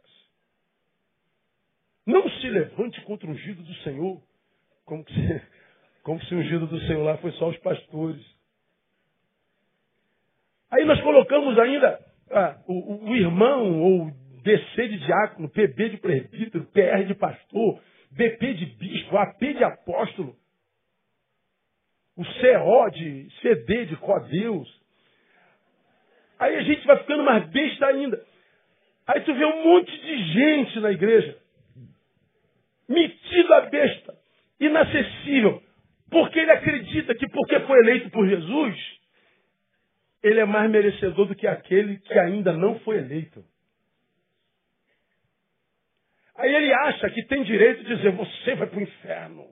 [2.10, 4.20] Não se levante contra o ungido do Senhor,
[4.84, 5.42] como se,
[6.02, 8.20] como se o ungido do Senhor lá foi só os pastores.
[10.72, 14.10] Aí nós colocamos ainda ah, o, o, irmão, ou
[14.42, 20.34] DC de diácono, PB de presbítero, PR de pastor, BP de bispo, AP de apóstolo,
[22.16, 23.96] o CO de CD de
[24.30, 24.80] Deus.
[26.40, 28.24] Aí a gente vai ficando mais besta ainda.
[29.06, 31.39] Aí tu vê um monte de gente na igreja
[32.90, 34.14] metido a besta,
[34.58, 35.62] inacessível,
[36.10, 38.76] porque ele acredita que porque foi eleito por Jesus,
[40.22, 43.44] ele é mais merecedor do que aquele que ainda não foi eleito.
[46.36, 49.46] Aí ele acha que tem direito de dizer, você vai para o inferno.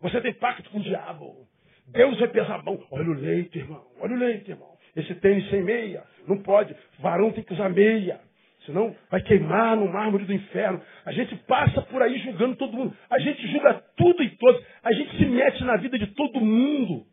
[0.00, 1.46] Você tem pacto com o diabo.
[1.88, 2.86] Deus vai pesar a mão.
[2.90, 3.84] Olha o leite, irmão.
[4.00, 4.78] Olha o leite, irmão.
[4.94, 6.04] Esse tênis sem meia.
[6.26, 6.74] Não pode.
[7.00, 8.20] Varão tem que usar meia
[8.68, 10.80] senão vai queimar no mármore do inferno.
[11.06, 12.94] A gente passa por aí julgando todo mundo.
[13.10, 14.62] A gente julga tudo e todos.
[14.84, 17.06] A gente se mete na vida de todo mundo.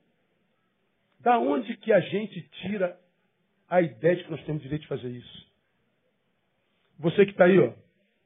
[1.21, 2.95] Da onde que a gente tira
[3.69, 5.45] a ideia de que nós temos direito de fazer isso?
[6.99, 7.71] Você que está aí, ó,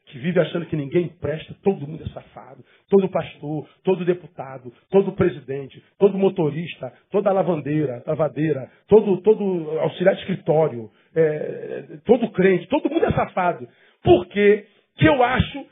[0.07, 2.65] que vive achando que ninguém presta, todo mundo é safado.
[2.89, 10.21] Todo pastor, todo deputado, todo presidente, todo motorista, toda lavandeira, lavadeira, todo, todo auxiliar de
[10.21, 13.67] escritório, é, todo crente, todo mundo é safado.
[14.03, 14.67] Por quê?
[14.95, 15.65] Que eu acho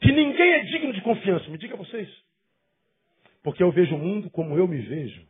[0.00, 1.48] que ninguém é digno de confiança.
[1.50, 2.08] Me diga vocês.
[3.42, 5.26] Porque eu vejo o mundo como eu me vejo.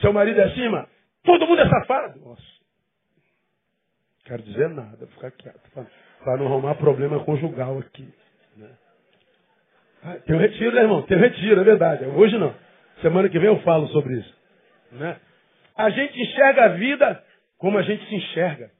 [0.00, 0.88] Seu marido é acima,
[1.24, 2.20] todo mundo é safado.
[2.20, 2.58] Nossa.
[4.24, 8.08] Quero dizer nada, vou ficar quieto para não arrumar problema conjugal aqui.
[8.56, 8.70] Né?
[10.02, 11.02] Ah, tem um retiro, né, irmão?
[11.02, 12.04] Tem um retiro, é verdade.
[12.04, 12.54] Hoje não.
[13.00, 14.36] Semana que vem eu falo sobre isso.
[14.92, 15.18] Né?
[15.78, 17.24] A gente enxerga a vida
[17.56, 18.72] como a gente se enxerga.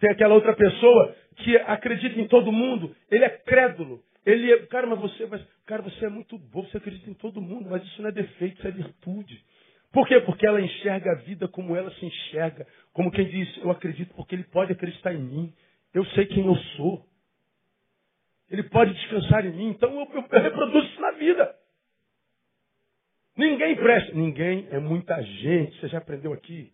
[0.00, 4.02] Tem aquela outra pessoa que acredita em todo mundo, ele é crédulo.
[4.26, 7.40] Ele é, cara, mas você, mas, cara, você é muito bom, você acredita em todo
[7.40, 9.44] mundo, mas isso não é defeito, isso é virtude.
[9.92, 10.20] Por quê?
[10.22, 12.66] Porque ela enxerga a vida como ela se enxerga.
[12.92, 15.52] Como quem diz, eu acredito porque ele pode acreditar em mim.
[15.92, 17.06] Eu sei quem eu sou.
[18.50, 19.68] Ele pode descansar em mim.
[19.68, 21.54] Então eu, eu, eu reproduzo isso na vida.
[23.36, 24.12] Ninguém presta.
[24.14, 25.80] Ninguém é muita gente.
[25.80, 26.72] Você já aprendeu aqui.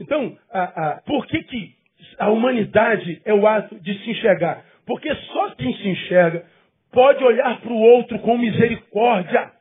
[0.00, 1.74] Então, a, a, por que, que
[2.18, 4.64] a humanidade é o ato de se enxergar?
[4.84, 6.44] Porque só quem se enxerga
[6.90, 9.52] pode olhar para o outro com misericórdia.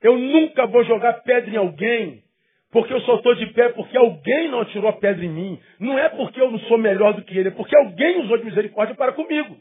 [0.00, 2.22] Eu nunca vou jogar pedra em alguém
[2.70, 5.60] porque eu só estou de pé porque alguém não atirou a pedra em mim.
[5.80, 8.44] Não é porque eu não sou melhor do que ele, é porque alguém usou de
[8.44, 9.58] misericórdia para comigo.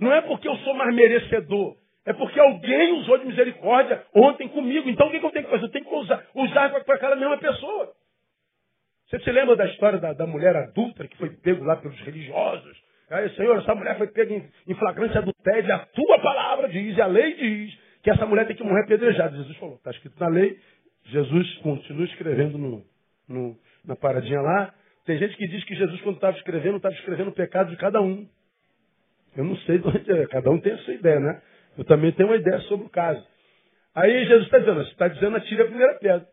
[0.00, 1.76] Não é porque eu sou mais merecedor.
[2.04, 4.88] É porque alguém usou de misericórdia ontem comigo.
[4.88, 5.64] Então o que eu tenho que fazer?
[5.64, 7.92] Eu tenho que usar, usar para aquela mesma pessoa.
[9.08, 12.82] Você se lembra da história da, da mulher adulta que foi pego lá pelos religiosos?
[13.10, 15.74] Aí, Senhor, essa mulher foi pega em, em flagrante adultério.
[15.74, 19.36] A tua palavra diz, a lei diz que essa mulher tem que morrer apedrejada.
[19.36, 20.58] Jesus falou, está escrito na lei,
[21.04, 22.84] Jesus continua escrevendo no,
[23.28, 24.74] no, na paradinha lá.
[25.04, 28.00] Tem gente que diz que Jesus, quando estava escrevendo, estava escrevendo o pecado de cada
[28.00, 28.26] um.
[29.36, 29.76] Eu não sei
[30.08, 31.42] é, cada um tem a sua ideia, né?
[31.76, 33.24] Eu também tenho uma ideia sobre o caso.
[33.94, 36.28] Aí Jesus está dizendo, está dizendo, atire a primeira pedra.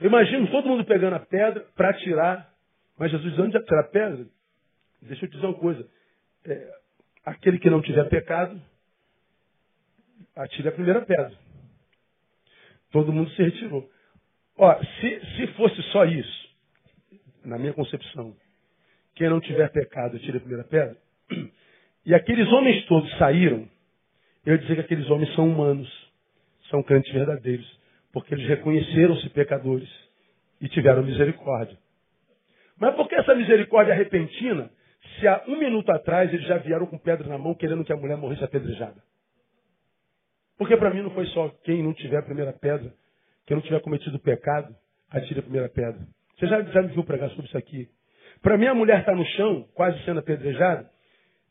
[0.00, 2.52] Eu imagino todo mundo pegando a pedra para atirar.
[2.98, 4.26] Mas Jesus diz, onde atirar a pedra?
[5.02, 5.88] Deixa eu te dizer uma coisa.
[6.46, 6.72] É,
[7.24, 8.60] aquele que não tiver pecado,
[10.36, 11.32] atire a primeira pedra.
[12.90, 13.88] Todo mundo se retirou.
[14.56, 16.48] Ó, se, se fosse só isso,
[17.44, 18.34] na minha concepção,
[19.14, 20.96] quem não tiver pecado, atire a primeira pedra,
[22.06, 23.68] e aqueles homens todos saíram,
[24.44, 25.88] eu ia dizer que aqueles homens são humanos,
[26.70, 27.80] são crentes verdadeiros,
[28.12, 29.88] porque eles reconheceram-se pecadores
[30.60, 31.76] e tiveram misericórdia.
[32.78, 34.70] Mas por que essa misericórdia repentina,
[35.18, 37.96] se há um minuto atrás eles já vieram com pedra na mão querendo que a
[37.96, 39.02] mulher morresse apedrejada?
[40.58, 42.92] Porque para mim não foi só quem não tiver a primeira pedra
[43.46, 44.74] Quem não tiver cometido pecado,
[45.10, 46.00] atire a primeira pedra.
[46.38, 47.88] Você já, já me viu pregar sobre isso aqui?
[48.42, 50.88] Para mim, a mulher está no chão, quase sendo apedrejada.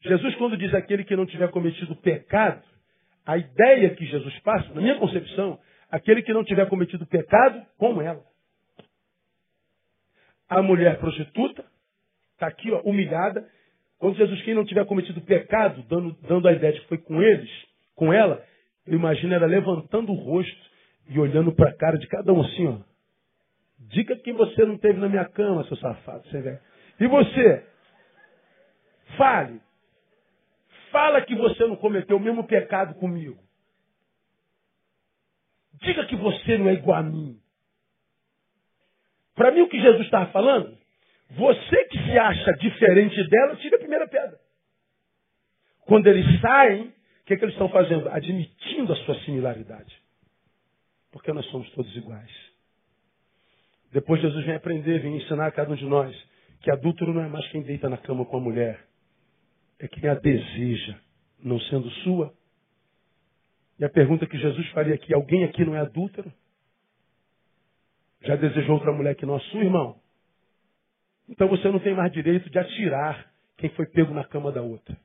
[0.02, 2.62] Jesus, quando diz aquele que não tiver cometido pecado,
[3.26, 5.60] a ideia que Jesus passa, na minha concepção,
[5.90, 8.24] aquele que não tiver cometido pecado com ela.
[10.50, 11.66] A mulher prostituta
[12.34, 13.48] está aqui, ó, humilhada.
[13.98, 17.22] Quando Jesus, quem não tiver cometido pecado, dando, dando a ideia de que foi com
[17.22, 17.50] eles,
[17.96, 18.44] com ela,
[18.86, 20.72] eu imagino ela levantando o rosto
[21.08, 22.80] e olhando para a cara de cada um assim, ó.
[23.80, 26.28] Diga que você não teve na minha cama, seu safado.
[26.30, 26.60] Você
[27.00, 27.66] e você?
[29.18, 29.62] Fale.
[30.94, 33.44] Fala que você não cometeu o mesmo pecado comigo.
[35.82, 37.40] Diga que você não é igual a mim.
[39.34, 40.78] Para mim, o que Jesus estava falando,
[41.32, 44.40] você que se acha diferente dela, tira a primeira pedra.
[45.88, 48.08] Quando eles saem, o que, é que eles estão fazendo?
[48.10, 50.00] Admitindo a sua similaridade.
[51.12, 52.32] Porque nós somos todos iguais.
[53.92, 56.16] Depois Jesus vem aprender, vem ensinar a cada um de nós
[56.62, 58.93] que adúltero não é mais quem deita na cama com a mulher,
[59.80, 61.00] é quem a deseja,
[61.40, 62.34] não sendo sua.
[63.80, 66.32] E a pergunta que Jesus faria aqui, alguém aqui não é adúltero?
[68.22, 70.00] Já desejou outra mulher que não a sua, irmão?
[71.28, 74.98] Então você não tem mais direito de atirar quem foi pego na cama da outra.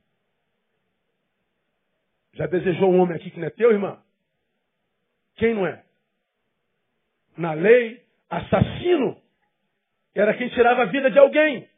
[2.35, 4.01] Já desejou um homem aqui que não é teu, irmão?
[5.37, 5.85] Quem não é?
[7.37, 9.21] Na lei, assassino
[10.15, 11.69] era quem tirava a vida de alguém.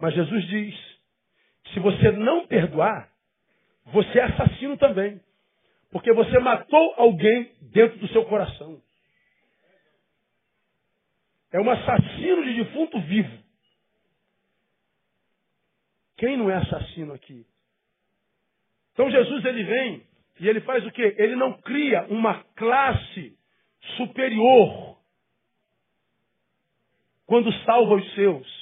[0.00, 0.89] Mas Jesus diz:
[1.72, 3.10] se você não perdoar,
[3.86, 5.20] você é assassino também.
[5.90, 8.80] Porque você matou alguém dentro do seu coração.
[11.52, 13.38] É um assassino de defunto vivo.
[16.16, 17.44] Quem não é assassino aqui?
[18.92, 20.06] Então Jesus ele vem
[20.38, 21.14] e ele faz o quê?
[21.18, 23.36] Ele não cria uma classe
[23.96, 24.98] superior
[27.26, 28.59] quando salva os seus.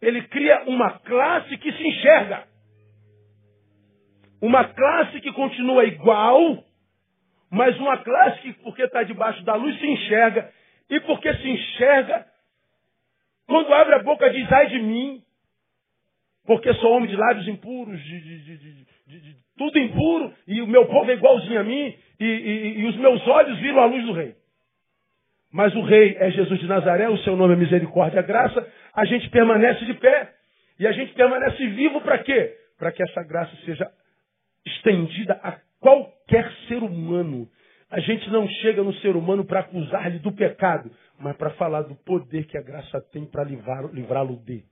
[0.00, 2.44] Ele cria uma classe que se enxerga.
[4.40, 6.62] Uma classe que continua igual,
[7.50, 10.52] mas uma classe que, porque está debaixo da luz, se enxerga.
[10.90, 12.26] E porque se enxerga,
[13.46, 15.22] quando abre a boca diz, ai de mim,
[16.46, 20.86] porque sou homem de lábios impuros, de, de, de, de tudo impuro, e o meu
[20.86, 24.12] povo é igualzinho a mim, e, e, e os meus olhos viram a luz do
[24.12, 24.36] rei
[25.56, 29.30] mas o rei é Jesus de Nazaré, o seu nome é misericórdia graça, a gente
[29.30, 30.34] permanece de pé.
[30.78, 32.54] E a gente permanece vivo para quê?
[32.78, 33.90] Para que essa graça seja
[34.66, 37.48] estendida a qualquer ser humano.
[37.90, 41.94] A gente não chega no ser humano para acusar-lhe do pecado, mas para falar do
[41.94, 44.62] poder que a graça tem para livrá-lo de.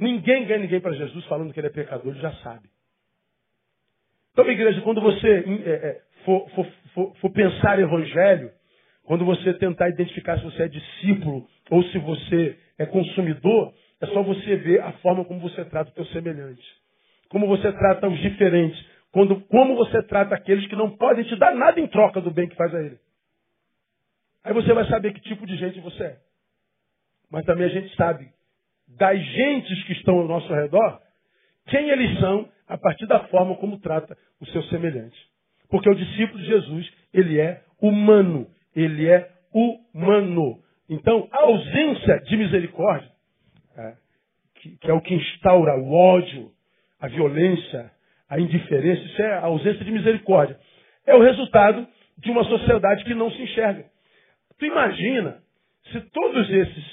[0.00, 2.68] Ninguém ganha ninguém para Jesus falando que ele é pecador, ele já sabe.
[4.32, 8.50] Então, igreja, quando você é, é, for, for, for, for pensar evangelho,
[9.04, 14.22] quando você tentar identificar se você é discípulo ou se você é consumidor, é só
[14.22, 16.62] você ver a forma como você trata o teu semelhante.
[17.28, 18.84] Como você trata os diferentes.
[19.10, 22.48] Quando, como você trata aqueles que não podem te dar nada em troca do bem
[22.48, 22.98] que faz a ele.
[24.44, 26.16] Aí você vai saber que tipo de gente você é.
[27.30, 28.28] Mas também a gente sabe
[28.88, 31.00] das gentes que estão ao nosso redor,
[31.66, 35.16] quem eles são a partir da forma como trata o seu semelhante.
[35.70, 40.60] Porque o discípulo de Jesus, ele é humano ele é humano.
[40.88, 43.10] Então, a ausência de misericórdia,
[43.76, 43.94] é,
[44.56, 46.50] que, que, é o que instaura o ódio,
[47.00, 47.90] a violência,
[48.28, 50.58] a indiferença, isso é a ausência de misericórdia.
[51.06, 51.86] É o resultado
[52.18, 53.84] de uma sociedade que não se enxerga.
[54.58, 55.42] Tu imagina
[55.90, 56.84] se todos esses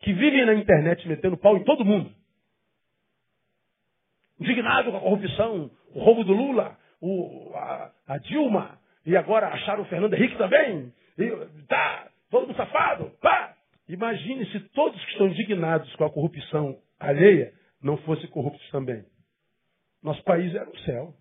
[0.00, 2.10] que vivem na internet metendo pau em todo mundo,
[4.40, 9.82] indignado com a corrupção, o roubo do Lula, o, a, a Dilma, e agora acharam
[9.82, 13.56] o Fernando Henrique também, e, tá, todo mundo safado, pá.
[13.88, 19.04] Imagine se todos que estão indignados com a corrupção alheia não fossem corruptos também.
[20.02, 21.14] Nosso país era o céu.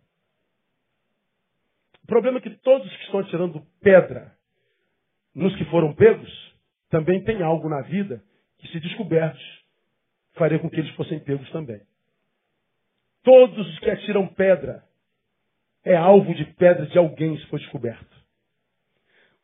[2.04, 4.36] O problema é que todos que estão tirando pedra
[5.34, 6.30] nos que foram pegos
[6.90, 8.24] também tem algo na vida
[8.58, 9.42] que, se descobertos,
[10.34, 11.82] faria com que eles fossem pegos também.
[13.24, 14.84] Todos os que atiram pedra
[15.84, 18.21] é alvo de pedra de alguém se for descoberto.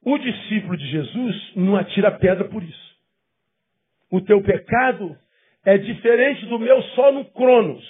[0.08, 2.97] O discípulo de Jesus não atira pedra por isso.
[4.10, 5.18] O teu pecado
[5.66, 7.84] é diferente do meu só no Cronos.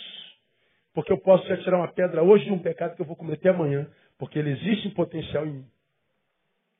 [0.96, 3.50] Porque eu posso te atirar uma pedra hoje de um pecado que eu vou cometer
[3.50, 3.88] amanhã.
[4.18, 5.66] Porque ele existe em potencial em mim.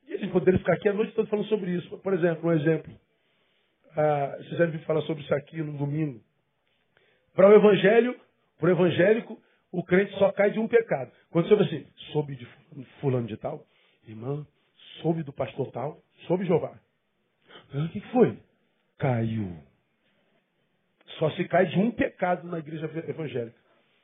[0.08, 1.96] E a gente poderia ficar aqui a noite toda falando sobre isso.
[1.98, 2.92] Por exemplo, um exemplo.
[3.96, 6.20] Ah, vocês devem falar sobre isso aqui no domingo.
[7.32, 8.18] Para o evangelho,
[8.58, 11.12] para o evangélico, o crente só cai de um pecado.
[11.30, 12.44] Quando você fala assim, soube de
[13.00, 13.64] fulano de tal,
[14.04, 14.44] irmão,
[15.02, 16.78] Soube do pastor tal, soube Jeová.
[17.74, 18.38] O que foi?
[18.98, 19.56] Caiu.
[21.18, 23.58] Só se cai de um pecado na igreja evangélica.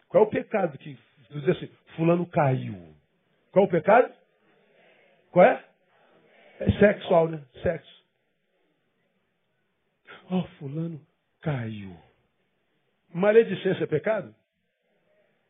[0.08, 0.98] Qual é o pecado que
[1.30, 2.94] diz assim, fulano caiu?
[3.52, 4.12] Qual é o pecado?
[5.30, 5.64] Qual é?
[6.60, 7.42] É sexual, né?
[7.62, 8.04] Sexo.
[10.30, 11.00] Oh, fulano
[11.40, 11.96] caiu.
[13.12, 14.34] Maledicência é pecado?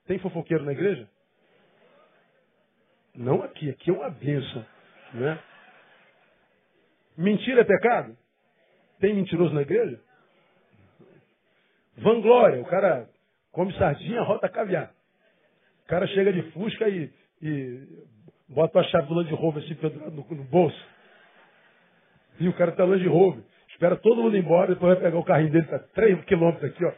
[0.06, 1.08] Tem fofoqueiro na igreja?
[3.14, 4.66] Não aqui, aqui é uma bênção.
[5.14, 5.38] Né?
[7.16, 8.16] Mentira é pecado?
[9.00, 10.00] Tem mentiroso na igreja?
[11.96, 13.08] Vanglória, o cara
[13.52, 14.92] come sardinha, rota caviar.
[15.84, 17.86] O cara chega de fusca e, e
[18.48, 19.78] bota a chave do Land Rover assim
[20.10, 20.86] no, no bolso.
[22.40, 23.44] E o cara tá Land Rover.
[23.68, 26.92] Espera todo mundo embora, depois vai pegar o carrinho dele, tá 3 quilômetros aqui, ó.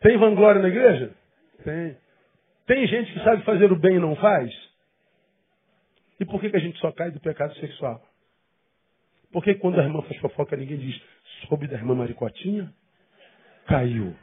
[0.00, 1.12] Tem vanglória na igreja?
[1.64, 1.96] Tem.
[2.66, 4.69] Tem gente que sabe fazer o bem e não faz?
[6.20, 8.00] E por que, que a gente só cai do pecado sexual?
[9.32, 11.00] Por que quando a irmã faz fofoca ninguém diz,
[11.48, 12.72] soube da irmã Maricotinha?
[13.66, 14.14] Caiu.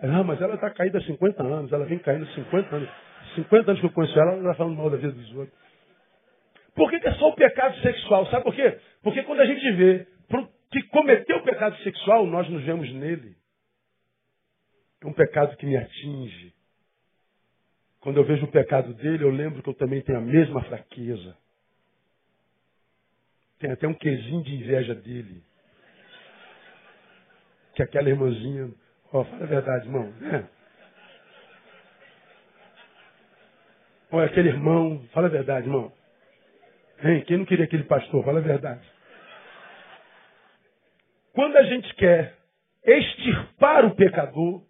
[0.00, 2.88] Ah, mas ela está caída há 50 anos, ela vem caindo há 50 anos.
[3.34, 5.58] 50 anos que eu conheço ela, ela está falando mal da vida dos outros.
[6.74, 8.26] Por que, que é só o pecado sexual?
[8.26, 8.78] Sabe por quê?
[9.02, 10.06] Porque quando a gente vê
[10.70, 13.36] que cometeu o pecado sexual, nós nos vemos nele.
[15.02, 16.54] É um pecado que me atinge.
[18.00, 21.36] Quando eu vejo o pecado dele, eu lembro que eu também tenho a mesma fraqueza.
[23.58, 25.42] Tem até um quesinho de inveja dele.
[27.74, 28.70] Que aquela irmãzinha,
[29.12, 30.14] ó, oh, fala a verdade, irmão.
[30.32, 30.44] É.
[34.10, 35.92] Olha, aquele irmão, fala a verdade, irmão.
[37.02, 37.24] Hein?
[37.26, 38.24] Quem não queria aquele pastor?
[38.24, 38.80] Fala a verdade.
[41.32, 42.36] Quando a gente quer
[42.84, 44.62] extirpar o pecador,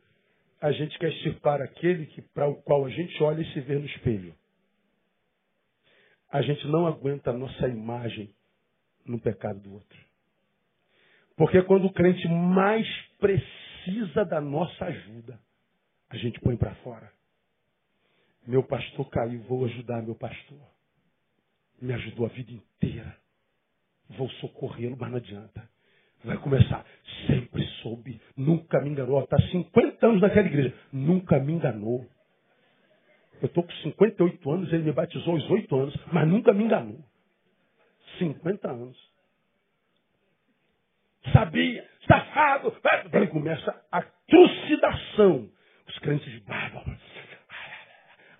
[0.60, 3.78] a gente quer extirpar aquele que, para o qual a gente olha e se vê
[3.78, 4.34] no espelho.
[6.30, 8.34] A gente não aguenta a nossa imagem
[9.04, 9.98] no pecado do outro.
[11.36, 12.86] Porque quando o crente mais
[13.18, 15.40] precisa da nossa ajuda,
[16.10, 17.10] a gente põe para fora.
[18.46, 20.58] Meu pastor caiu, vou ajudar meu pastor.
[21.80, 23.16] Me ajudou a vida inteira.
[24.10, 25.68] Vou socorrê-lo, mas não adianta.
[26.24, 26.84] Vai começar.
[27.26, 29.22] Sempre soube, nunca me enganou.
[29.22, 30.74] Está 50 anos naquela igreja.
[30.92, 32.06] Nunca me enganou.
[33.40, 36.98] Eu estou com 58 anos, ele me batizou aos 8 anos, mas nunca me enganou.
[38.18, 38.98] 50 anos.
[41.32, 42.74] Sabia, safado.
[43.10, 45.50] Daí começa a trucidação.
[45.86, 47.00] Os crentes bárbaros.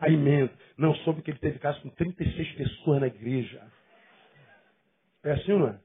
[0.01, 0.55] Aí mente.
[0.77, 3.61] Não soube que ele teve caso com 36 pessoas na igreja.
[5.25, 5.81] É assim não é?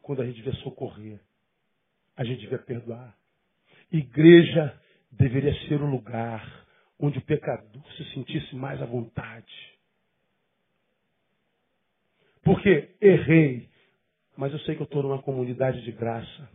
[0.00, 1.20] Quando a gente devia socorrer,
[2.18, 3.16] a gente devia perdoar.
[3.92, 4.78] Igreja
[5.12, 6.66] deveria ser o lugar
[6.98, 9.78] onde o pecador se sentisse mais à vontade.
[12.42, 13.68] Porque errei,
[14.36, 16.50] mas eu sei que eu estou numa comunidade de graça.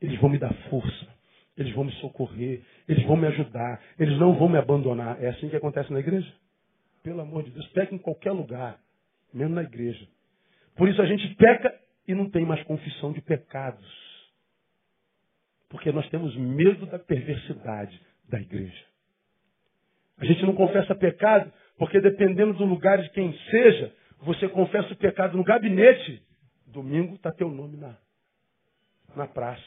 [0.00, 1.08] Eles vão me dar força,
[1.56, 5.22] eles vão me socorrer, eles vão me ajudar, eles não vão me abandonar.
[5.22, 6.32] É assim que acontece na igreja?
[7.04, 8.80] Pelo amor de Deus, peca em qualquer lugar,
[9.32, 10.08] mesmo na igreja.
[10.74, 11.72] Por isso a gente peca
[12.06, 14.07] e não tem mais confissão de pecados.
[15.68, 18.84] Porque nós temos medo da perversidade da igreja.
[20.18, 24.96] A gente não confessa pecado, porque dependendo do lugar de quem seja, você confessa o
[24.96, 26.22] pecado no gabinete,
[26.66, 27.96] domingo está teu nome na,
[29.14, 29.62] na praça.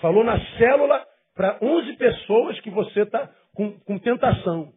[0.00, 4.72] Falou na célula para 11 pessoas que você está com, com tentação.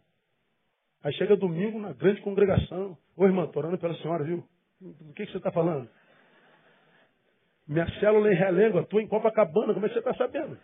[1.03, 2.97] Aí chega domingo na grande congregação.
[3.15, 4.43] Ô irmã, estou orando pela senhora, viu?
[4.79, 5.89] Do que, que você está falando?
[7.71, 10.59] Minha célula em Relengo, estou em Copacabana, como é que você está sabendo?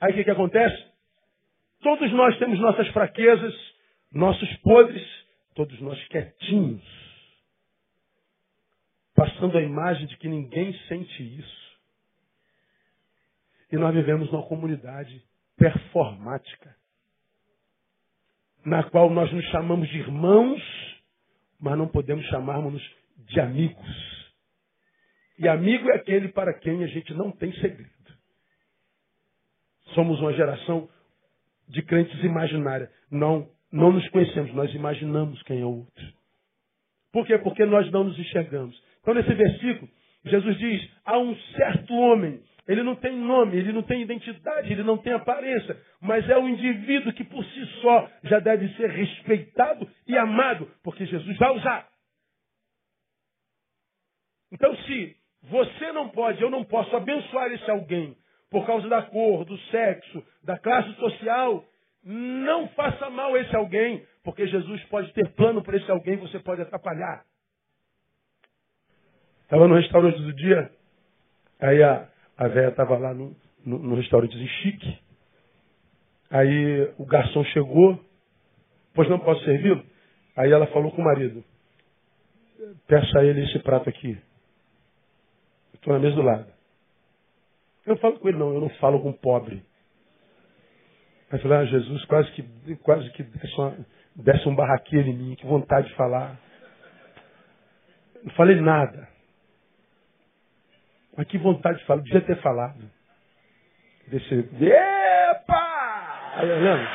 [0.00, 0.84] Aí o que, que acontece?
[1.80, 3.54] Todos nós temos nossas fraquezas,
[4.10, 5.06] nossos podres,
[5.54, 6.82] todos nós quietinhos,
[9.14, 11.78] passando a imagem de que ninguém sente isso.
[13.70, 15.24] E nós vivemos numa comunidade
[15.56, 16.74] performática,
[18.64, 20.60] na qual nós nos chamamos de irmãos,
[21.60, 22.82] mas não podemos chamarmos
[23.18, 24.21] de amigos.
[25.38, 27.90] E amigo é aquele para quem a gente não tem segredo.
[29.94, 30.88] Somos uma geração
[31.68, 32.90] de crentes imaginária.
[33.10, 36.12] Não, não nos conhecemos, nós imaginamos quem é o outro.
[37.12, 37.38] Por quê?
[37.38, 38.80] Porque nós não nos enxergamos.
[39.00, 39.90] Então, nesse versículo,
[40.24, 44.82] Jesus diz: há um certo homem, ele não tem nome, ele não tem identidade, ele
[44.82, 49.88] não tem aparência, mas é um indivíduo que por si só já deve ser respeitado
[50.06, 51.88] e amado, porque Jesus vai usar.
[54.52, 58.16] Então, se você não pode, eu não posso abençoar esse alguém
[58.50, 61.64] por causa da cor, do sexo, da classe social.
[62.04, 66.62] Não faça mal esse alguém, Porque Jesus pode ter plano para esse alguém, você pode
[66.62, 67.24] atrapalhar.
[69.42, 70.70] Estava no restaurante do dia,
[71.60, 73.36] aí a, a velha estava lá no,
[73.66, 74.98] no, no chique.
[76.30, 78.02] Aí o garçom chegou,
[78.94, 79.84] pois não posso servi-lo?
[80.36, 81.44] Aí ela falou com o marido,
[82.86, 84.16] peça a ele esse prato aqui.
[85.82, 86.46] Estou na mesa do lado.
[87.84, 89.64] Eu não falo com ele, não, eu não falo com o pobre.
[91.28, 93.74] Aí falei, ah, Jesus, quase que, quase que desce, uma,
[94.46, 96.38] um barraqueiro em mim, que vontade de falar.
[98.22, 99.08] Não falei nada.
[101.16, 102.88] Mas que vontade de falar, devia ter falado.
[104.06, 106.32] Descer, epa!
[106.36, 106.88] Aí, olhando.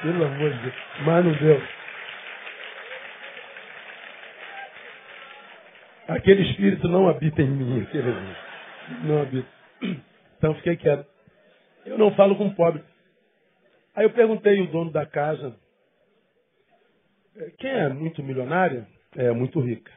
[0.00, 0.74] Pelo amor de Deus.
[1.04, 1.73] Mas não deu.
[6.06, 8.12] Aquele espírito não habita em mim, aquele
[9.04, 9.48] não habita.
[10.36, 11.06] Então fiquei quieto.
[11.86, 12.82] Eu não falo com pobre.
[13.94, 15.56] Aí eu perguntei o dono da casa,
[17.58, 18.86] quem é muito milionária?
[19.16, 19.92] É muito rica.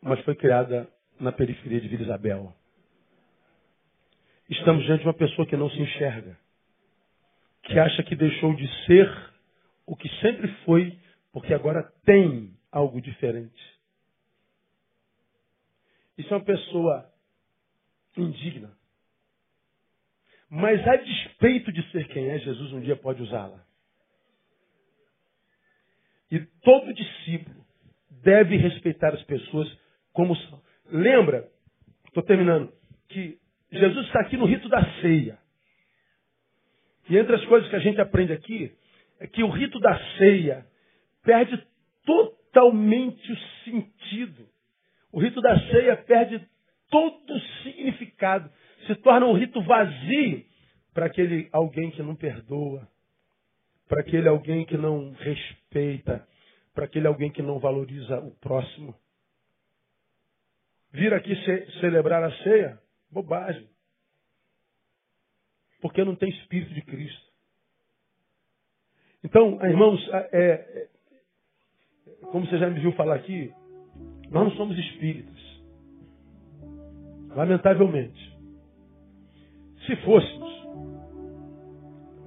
[0.00, 2.54] Mas foi criada na periferia de Vila Isabel.
[4.48, 6.38] Estamos diante de uma pessoa que não se enxerga,
[7.64, 9.10] que acha que deixou de ser
[9.84, 10.98] o que sempre foi,
[11.32, 13.77] porque agora tem algo diferente.
[16.18, 17.08] Isso é uma pessoa
[18.16, 18.76] indigna.
[20.50, 23.64] Mas a despeito de ser quem é, Jesus um dia pode usá-la.
[26.30, 27.64] E todo discípulo
[28.22, 29.72] deve respeitar as pessoas
[30.12, 30.60] como são.
[30.90, 31.48] Lembra,
[32.06, 32.72] estou terminando,
[33.08, 33.38] que
[33.70, 35.38] Jesus está aqui no rito da ceia.
[37.08, 38.76] E entre as coisas que a gente aprende aqui,
[39.20, 40.66] é que o rito da ceia
[41.22, 41.64] perde
[42.04, 44.48] totalmente o sentido
[45.12, 46.48] o rito da ceia perde
[46.90, 48.50] todo o significado.
[48.86, 50.44] Se torna um rito vazio
[50.92, 52.88] para aquele alguém que não perdoa,
[53.86, 56.26] para aquele alguém que não respeita,
[56.74, 58.94] para aquele alguém que não valoriza o próximo.
[60.90, 62.80] Vir aqui ce celebrar a ceia?
[63.10, 63.68] Bobagem.
[65.80, 67.28] Porque não tem Espírito de Cristo.
[69.22, 70.88] Então, irmãos, é, é,
[72.30, 73.52] como você já me viu falar aqui,
[74.30, 75.37] nós não somos espíritos.
[77.34, 78.38] Lamentavelmente.
[79.86, 80.48] Se fôssemos,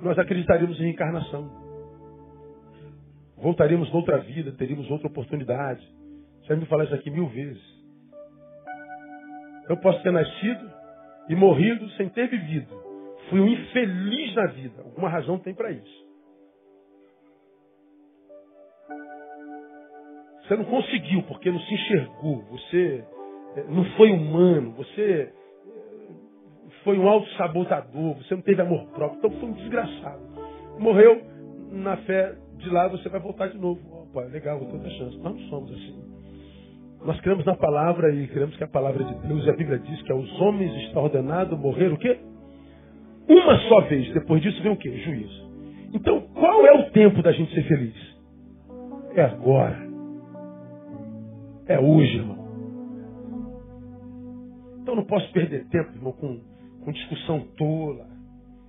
[0.02, 1.49] nós acreditaríamos em reencarnação.
[3.38, 5.88] Voltaríamos noutra vida, teríamos outra oportunidade.
[6.41, 7.62] Você me falar isso aqui mil vezes.
[9.70, 10.72] Eu posso ter nascido
[11.30, 12.76] e morrido sem ter vivido.
[13.30, 14.82] Fui um infeliz na vida.
[14.84, 16.02] Alguma razão tem para isso.
[20.43, 22.43] Você não conseguiu porque não se enxergou.
[22.45, 23.06] Você
[23.70, 24.74] não foi humano.
[24.78, 25.34] Você eh,
[26.84, 28.16] foi um auto-sabotador.
[28.16, 29.18] Você não teve amor próprio.
[29.18, 30.22] Então foi um desgraçado.
[30.80, 31.22] Morreu
[31.72, 33.80] na fé de lá, você vai voltar de novo.
[33.91, 35.18] Opa, legal, vou ter outra chance.
[35.18, 36.12] Nós não somos assim.
[37.06, 40.02] Nós cremos na palavra e cremos que a palavra de Deus, e a Bíblia diz
[40.04, 42.20] que aos homens está ordenado morrer o quê?
[43.28, 44.14] Uma só vez.
[44.14, 44.91] Depois disso vem o quê?
[44.97, 45.52] Juízo.
[45.93, 47.95] Então, qual é o tempo da gente ser feliz?
[49.16, 49.78] É agora.
[51.68, 52.41] É hoje, irmão.
[54.92, 56.38] Então não posso perder tempo, irmão, com,
[56.84, 58.08] com discussão tola.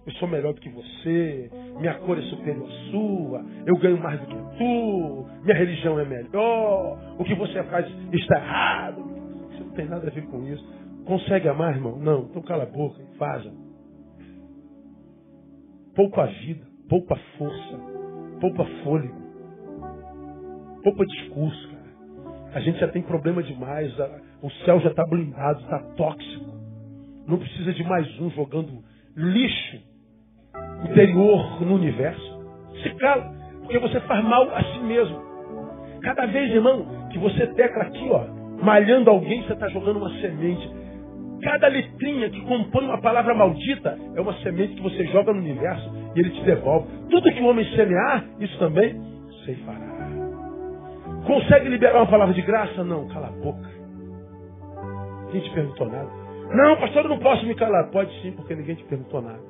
[0.06, 1.50] Eu sou melhor do que você,
[1.80, 6.04] minha cor é superior à sua, eu ganho mais do que tu, minha religião é
[6.04, 9.02] melhor, o que você faz está errado.
[9.02, 10.64] Você não tem nada a ver com isso.
[11.04, 11.98] Consegue amar, irmão?
[11.98, 13.52] Não, então cala a boca e faça.
[15.96, 17.80] Poupa a vida, poupa a força,
[18.40, 19.20] poupa fôlego,
[20.84, 21.72] poupa discurso.
[22.54, 23.92] A gente já tem problema demais,
[24.42, 26.52] o céu já está blindado, está tóxico.
[27.28, 28.82] Não precisa de mais um jogando
[29.16, 29.78] lixo
[30.84, 32.42] interior no universo.
[32.82, 35.16] Se cala, porque você faz mal a si mesmo.
[36.02, 38.26] Cada vez, irmão, que você tecla aqui, ó,
[38.62, 40.68] malhando alguém, você está jogando uma semente.
[41.42, 45.88] Cada letrinha que compõe uma palavra maldita é uma semente que você joga no universo
[46.16, 46.88] e ele te devolve.
[47.08, 49.00] Tudo que o homem semear, isso também
[49.44, 49.92] ceifará.
[51.26, 52.82] Consegue liberar uma palavra de graça?
[52.82, 53.81] Não, cala a boca.
[55.32, 56.10] Ninguém te perguntou nada.
[56.54, 57.90] Não, pastor, eu não posso me calar.
[57.90, 59.40] Pode sim, porque ninguém te perguntou nada.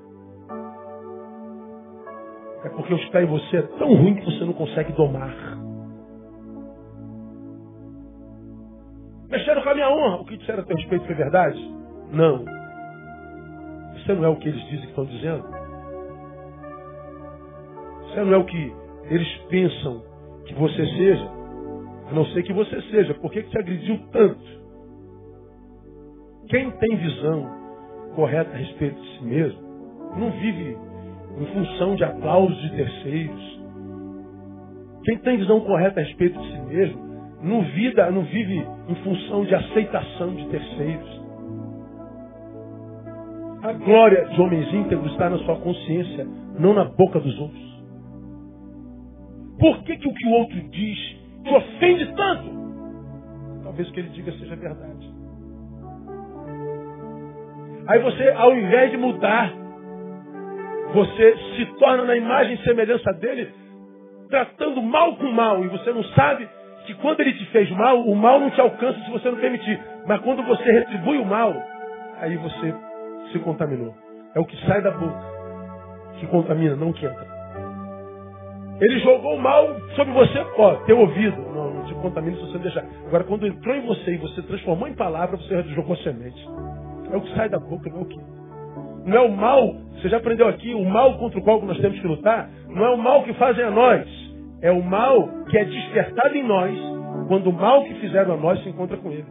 [2.65, 5.35] É porque o que está em você é tão ruim que você não consegue domar.
[9.29, 10.17] Mexeram com a minha honra.
[10.21, 11.59] O que disseram a teu respeito foi verdade?
[12.13, 12.45] Não.
[13.95, 15.45] Você não é o que eles dizem que estão dizendo?
[18.03, 18.73] Você não é o que
[19.07, 20.05] eles pensam
[20.47, 21.29] que você seja?
[22.09, 23.15] A não ser que você seja.
[23.15, 24.62] Por que, que te agrediu tanto?
[26.53, 27.51] Quem tem visão
[28.15, 29.59] correta a respeito de si mesmo,
[30.19, 30.77] não vive
[31.39, 33.61] em função de aplausos de terceiros.
[35.03, 37.01] Quem tem visão correta a respeito de si mesmo
[37.43, 41.23] não, vida, não vive em função de aceitação de terceiros.
[43.63, 46.27] A glória de homens íntegros está na sua consciência,
[46.59, 47.83] não na boca dos outros.
[49.59, 50.99] Por que, que o que o outro diz
[51.45, 53.63] te ofende tanto?
[53.63, 55.22] Talvez o que ele diga seja verdade.
[57.87, 59.53] Aí você, ao invés de mudar,
[60.93, 63.53] você se torna na imagem e semelhança dele,
[64.29, 66.49] tratando mal com mal, e você não sabe
[66.87, 69.81] que quando ele te fez mal, o mal não te alcança se você não permitir.
[70.07, 71.55] Mas quando você retribui o mal,
[72.21, 72.75] aí você
[73.33, 73.95] se contaminou.
[74.35, 75.33] É o que sai da boca
[76.23, 77.27] que contamina, não que entra.
[78.81, 81.37] Ele jogou o mal sobre você, ó, teu ouvido.
[81.53, 82.85] Não, não te contamina se você não deixar.
[83.07, 86.49] Agora, quando entrou em você e você transformou em palavra, você jogou semente.
[87.13, 88.21] É o que sai da boca, não é o que.
[89.05, 91.99] Não é o mal, você já aprendeu aqui, o mal contra o qual nós temos
[92.01, 94.07] que lutar, não é o mal que fazem a nós.
[94.63, 96.79] É o mal que é despertado em nós
[97.27, 99.27] quando o mal que fizeram a nós se encontra com ele.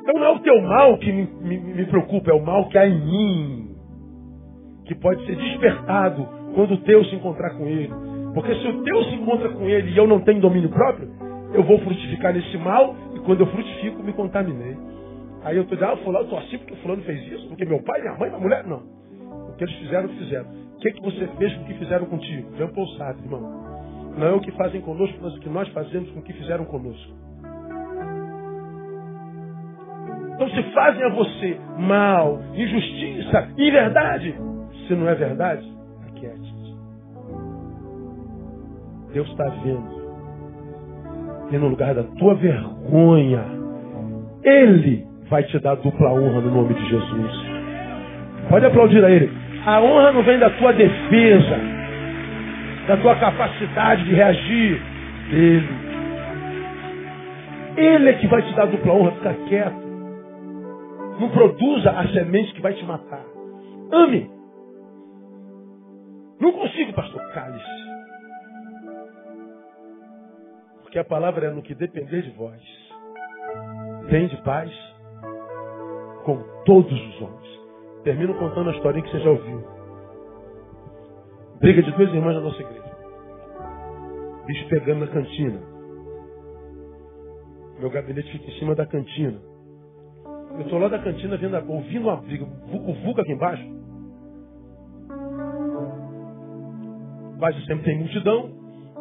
[0.00, 2.78] Então não é o teu mal que me, me, me preocupa, é o mal que
[2.78, 3.76] há em mim,
[4.86, 7.92] que pode ser despertado quando o teu se encontrar com ele.
[8.32, 11.10] Porque se o teu se encontra com ele e eu não tenho domínio próprio,
[11.52, 14.76] eu vou frutificar nesse mal e quando eu frutifico, me contaminei.
[15.48, 18.02] Aí eu estou dizendo, ah, fulano, estou assim porque fulano fez isso, porque meu pai,
[18.02, 18.82] minha mãe, minha mulher, não.
[19.48, 20.44] O que eles fizeram, fizeram.
[20.44, 22.54] O que, que você fez com o que fizeram contigo?
[22.58, 23.40] Jean Paul Sartre, irmão.
[24.18, 26.66] Não é o que fazem conosco, mas o que nós fazemos com o que fizeram
[26.66, 27.14] conosco.
[30.34, 34.34] Então se fazem a você mal, injustiça, inverdade,
[34.86, 35.66] se não é verdade,
[36.08, 36.76] aquiete-te.
[39.14, 39.98] Deus está vendo.
[41.52, 43.44] E no lugar da tua vergonha,
[44.42, 47.32] Ele vai te dar dupla honra no nome de Jesus.
[48.48, 49.30] Pode aplaudir a Ele.
[49.64, 51.58] A honra não vem da tua defesa,
[52.86, 54.80] da tua capacidade de reagir.
[55.30, 55.68] Ele.
[57.76, 59.88] Ele é que vai te dar dupla honra, fica quieto.
[61.20, 63.24] Não produza a semente que vai te matar.
[63.92, 64.30] Ame.
[66.40, 67.20] Não consigo, pastor.
[67.32, 67.88] Cale-se.
[70.82, 72.60] Porque a palavra é no que depender de vós.
[74.08, 74.87] Tem de paz
[76.28, 77.60] com todos os homens.
[78.04, 79.64] Termino contando a historinha que você já ouviu.
[81.58, 82.96] Briga de duas irmãs da nossa igreja.
[84.44, 85.58] Bicho pegando na cantina.
[87.80, 89.40] Meu gabinete fica em cima da cantina.
[90.52, 93.64] Eu estou lá da cantina vendo, ouvindo uma briga, vucu-vucu aqui embaixo.
[97.36, 98.50] Embaixo sempre tem multidão,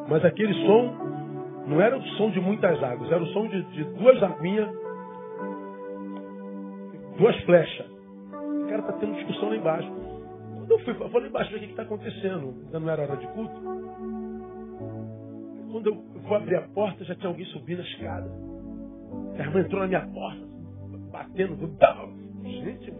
[0.07, 0.95] mas aquele som
[1.67, 4.69] não era o som de muitas águas, era o som de, de duas aguinhas,
[7.17, 7.85] duas flechas.
[7.87, 9.91] O cara está tendo discussão lá embaixo.
[10.55, 12.55] Quando eu fui, eu falei embaixo, o que está acontecendo?
[12.65, 13.61] Ainda não era hora de culto.
[15.71, 18.29] Quando eu vou abrir a porta, já tinha alguém subindo a escada.
[19.37, 20.47] A irmã entrou na minha porta
[21.11, 21.57] batendo.
[22.43, 22.93] Gente,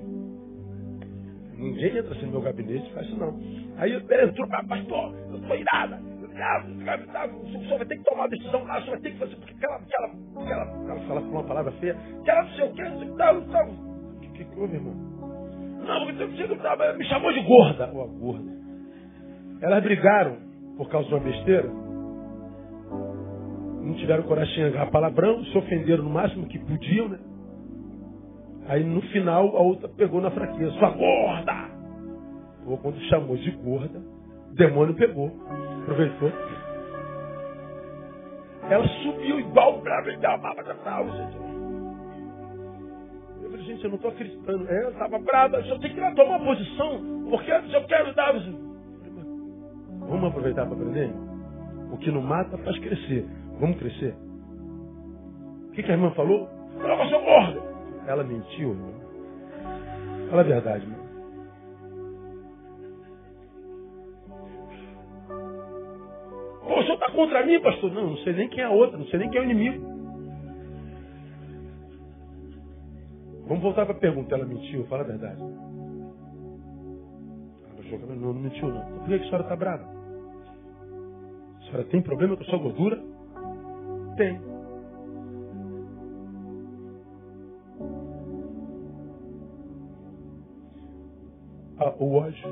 [1.57, 3.39] ninguém entra assim no meu gabinete, faz isso não.
[3.77, 6.01] Aí ele entrou, pastor, eu tô irada.
[6.37, 9.35] O senhor vai ter que tomar uma decisão lá, o senhor vai ter que fazer,
[9.37, 10.07] porque aquela, aquela,
[10.43, 13.15] aquela, ela fala uma palavra feia, que ela não sei o que, não sei o
[13.15, 13.86] que.
[14.37, 14.93] Que, que houve, irmão?
[14.93, 16.25] Não, porque
[16.97, 17.91] me chamou de gorda.
[17.93, 18.51] Ó, oh, gorda.
[19.61, 20.37] Elas brigaram
[20.77, 21.67] por causa de uma besteira.
[23.81, 27.19] Não tiveram coragem de agarrar palavrão, se ofenderam no máximo que podiam, né?
[28.67, 31.69] Aí no final a outra pegou na fraqueza, sua gorda!
[32.67, 33.99] Ou quando chamou de gorda,
[34.51, 35.31] o demônio pegou,
[35.81, 36.31] aproveitou.
[38.69, 40.85] Ela subiu igual brava e amava da gente.
[40.85, 41.46] Eu falei, gente,
[43.69, 44.69] eu não estou acreditando.
[44.69, 48.33] É, ela estava brava, eu tenho que ir lá tomar posição, porque eu quero dar.
[49.99, 51.11] Vamos aproveitar para aprender?
[51.91, 53.25] O que não mata faz crescer.
[53.59, 54.15] Vamos crescer.
[55.67, 56.49] O que, que a irmã falou?
[56.79, 57.61] Ela sou gorda.
[58.07, 58.93] Ela mentiu, irmão.
[60.29, 61.07] Fala a verdade, irmão.
[66.79, 67.91] o senhor está contra mim, pastor?
[67.91, 69.96] Não, não sei nem quem é a outra, não sei nem quem é o inimigo.
[73.47, 74.35] Vamos voltar para a pergunta.
[74.35, 74.85] Ela mentiu?
[74.87, 75.41] Fala a verdade.
[77.91, 78.99] Ela não, não mentiu não.
[78.99, 79.83] Por que a senhora está brava?
[81.57, 83.01] A senhora tem problema com a sua gordura?
[84.17, 84.57] Tem.
[91.99, 92.47] o ódio.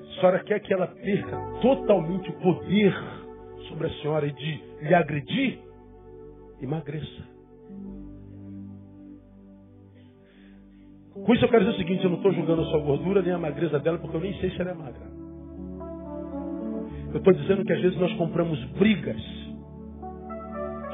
[0.00, 2.94] A senhora quer que ela perca totalmente o poder
[3.68, 5.73] sobre a senhora e de lhe agredir?
[6.64, 7.34] Emagreça.
[11.12, 13.32] Com isso eu quero dizer o seguinte, eu não estou julgando a sua gordura nem
[13.32, 15.14] a magreza dela, porque eu nem sei se ela é magra.
[17.12, 19.22] Eu estou dizendo que às vezes nós compramos brigas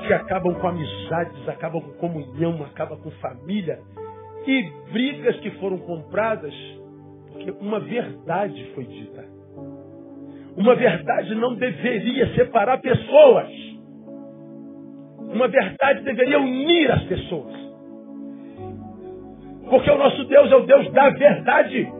[0.06, 3.80] que acabam com amizades, acabam com comunhão, acabam com família.
[4.46, 6.54] E brigas que foram compradas
[7.32, 9.24] porque uma verdade foi dita.
[10.56, 13.69] Uma verdade não deveria separar pessoas.
[15.32, 17.54] Uma verdade deveria unir as pessoas.
[19.68, 21.92] Porque o nosso Deus é o Deus da verdade.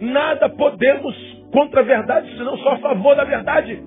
[0.00, 1.14] Nada podemos
[1.52, 3.82] contra a verdade, senão só a favor da verdade.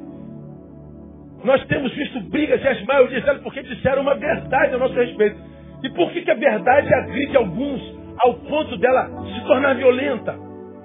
[1.44, 5.38] Nós temos visto brigas e as maiorias delas porque disseram uma verdade a nosso respeito.
[5.84, 7.82] E por que, que a verdade agride alguns
[8.24, 10.34] ao ponto dela se tornar violenta?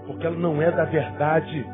[0.07, 1.65] Porque ela não é da verdade.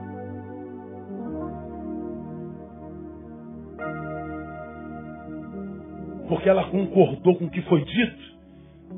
[6.28, 8.34] Porque ela concordou com o que foi dito,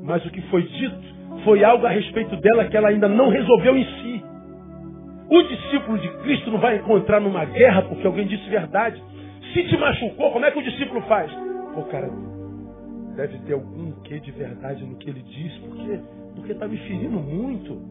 [0.03, 3.77] mas o que foi dito foi algo a respeito dela que ela ainda não resolveu
[3.77, 4.23] em si.
[5.29, 9.01] O discípulo de Cristo não vai encontrar numa guerra porque alguém disse verdade.
[9.53, 11.31] Se te machucou, como é que o discípulo faz?
[11.73, 12.09] Pô, cara,
[13.15, 15.99] deve ter algum quê de verdade no que ele diz, porque
[16.37, 17.81] porque está me ferindo muito.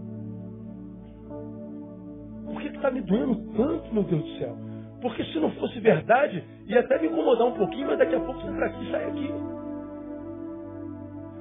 [2.46, 4.56] Por que está me doendo tanto, meu Deus do céu?
[5.00, 8.40] Porque se não fosse verdade, ia até me incomodar um pouquinho, mas daqui a pouco
[8.40, 9.34] você entra aqui e sai aqui.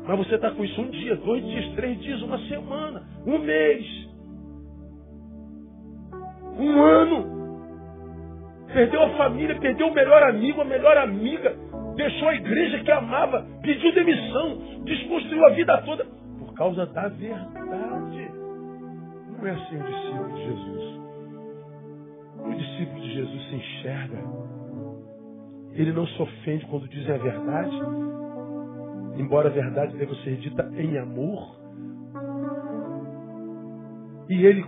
[0.07, 4.05] Mas você está com isso um dia, dois dias, três dias, uma semana, um mês
[6.57, 7.35] um ano.
[8.73, 11.55] Perdeu a família, perdeu o melhor amigo, a melhor amiga,
[11.95, 16.05] deixou a igreja que amava, pediu demissão, desconstruiu a vida toda
[16.39, 18.31] por causa da verdade.
[19.37, 21.04] Não é assim o discípulo de Jesus.
[22.45, 24.23] O discípulo de Jesus se enxerga.
[25.73, 27.75] Ele não se ofende quando dizem a verdade,
[29.17, 31.59] embora a verdade deva ser dita em amor.
[34.29, 34.65] E ele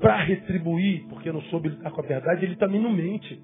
[0.00, 3.40] para retribuir, porque não soube lidar com a verdade, ele também não mente.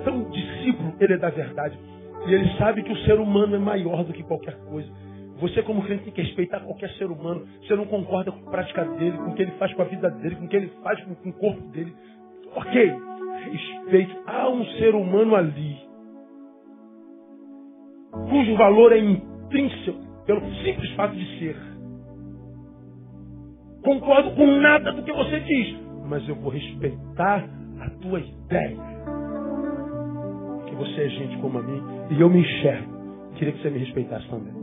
[0.00, 1.78] Então, o discípulo, ele é da verdade.
[2.26, 4.88] E ele sabe que o ser humano é maior do que qualquer coisa.
[5.40, 7.46] Você, como crente, tem que respeitar qualquer ser humano.
[7.62, 10.10] Você não concorda com a prática dele, com o que ele faz com a vida
[10.10, 11.94] dele, com o que ele faz com, com o corpo dele.
[12.54, 12.94] Ok,
[13.50, 14.16] respeito.
[14.26, 15.76] Há um ser humano ali,
[18.28, 21.68] cujo valor é intrínseco pelo simples fato de ser
[23.88, 25.76] concordo com nada do que você diz,
[26.06, 27.48] mas eu vou respeitar
[27.80, 28.76] a tua ideia.
[30.66, 32.98] Que você é gente como a mim e eu me enxergo.
[33.36, 34.57] Queria que você me respeitasse também.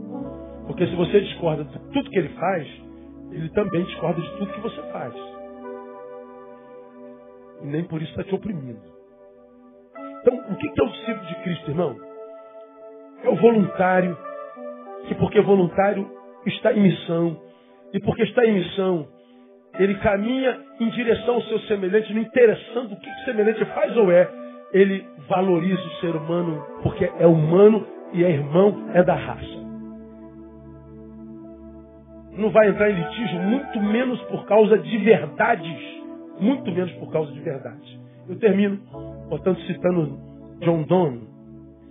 [0.66, 2.66] Porque se você discorda de tudo que ele faz,
[3.30, 5.14] ele também discorda de tudo que você faz.
[7.62, 8.80] E nem por isso está te oprimindo.
[10.20, 11.96] Então, o que é o discípulo de Cristo, irmão?
[13.22, 14.16] É o voluntário,
[15.06, 16.10] que porque voluntário
[16.46, 17.40] está em missão,
[17.92, 19.08] e porque está em missão,
[19.78, 24.10] ele caminha em direção ao seu semelhante, não interessando o que o semelhante faz ou
[24.10, 24.28] é.
[24.72, 29.65] Ele valoriza o ser humano porque é humano e é irmão, é da raça.
[32.36, 35.96] Não vai entrar em litígio, muito menos por causa de verdades.
[36.38, 37.98] Muito menos por causa de verdades.
[38.28, 38.78] Eu termino,
[39.28, 40.18] portanto, citando
[40.60, 41.22] John Donne.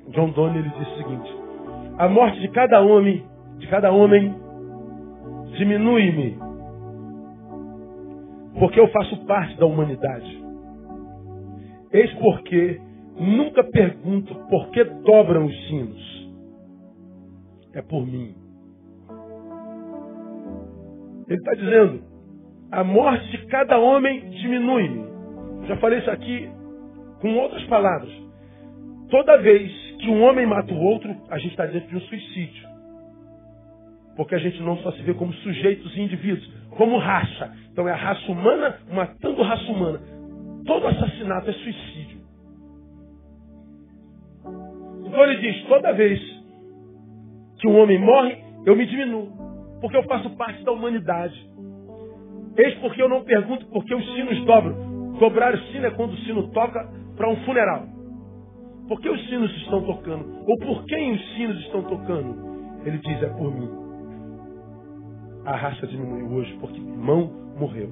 [0.10, 1.36] John Donne ele disse o seguinte:
[1.98, 3.24] A morte de cada homem,
[3.58, 4.36] de cada homem,
[5.58, 6.38] diminui-me
[8.60, 10.44] porque eu faço parte da humanidade.
[11.92, 12.80] Eis porque
[13.18, 16.32] nunca pergunto por que dobram os sinos.
[17.74, 18.34] É por mim.
[21.28, 22.04] Ele está dizendo,
[22.72, 25.06] a morte de cada homem diminui-me.
[25.68, 26.50] Já falei isso aqui
[27.22, 28.12] com outras palavras.
[29.10, 32.68] Toda vez que um homem mata o outro, a gente está dentro de um suicídio.
[34.16, 37.52] Porque a gente não só se vê como sujeitos e indivíduos, como raça.
[37.72, 40.00] Então é a raça humana matando a raça humana.
[40.66, 42.20] Todo assassinato é suicídio.
[45.06, 46.20] Então ele diz: toda vez
[47.60, 49.32] que um homem morre, eu me diminuo,
[49.86, 51.48] porque eu faço parte da humanidade.
[52.58, 55.14] Eis porque eu não pergunto por que os sinos dobram.
[55.20, 57.86] Dobrar o sino é quando o sino toca para um funeral.
[58.88, 60.26] Por que os sinos estão tocando?
[60.48, 62.36] Ou por quem os sinos estão tocando?
[62.84, 63.70] Ele diz: é por mim
[65.46, 67.92] a raça diminuiu hoje, porque o irmão morreu.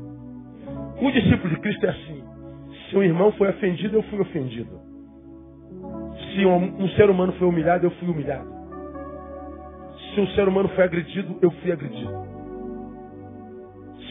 [1.00, 2.24] O discípulo de Cristo é assim.
[2.90, 4.82] Se um irmão foi ofendido, eu fui ofendido.
[6.34, 8.52] Se um, um ser humano foi humilhado, eu fui humilhado.
[10.14, 12.12] Se um ser humano foi agredido, eu fui agredido.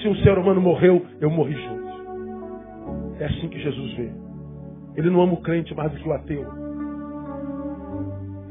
[0.01, 1.83] Se um ser humano morreu, eu morri junto.
[3.21, 4.11] É assim que Jesus vê.
[4.97, 6.45] Ele não ama o crente mais do que o ateu.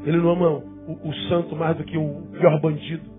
[0.04, 3.10] Ele não ama o, o santo mais do que o pior bandido.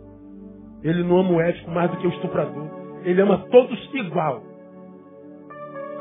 [0.83, 2.67] Ele não ama o ético mais do que o estuprador.
[3.03, 4.41] Ele ama todos igual.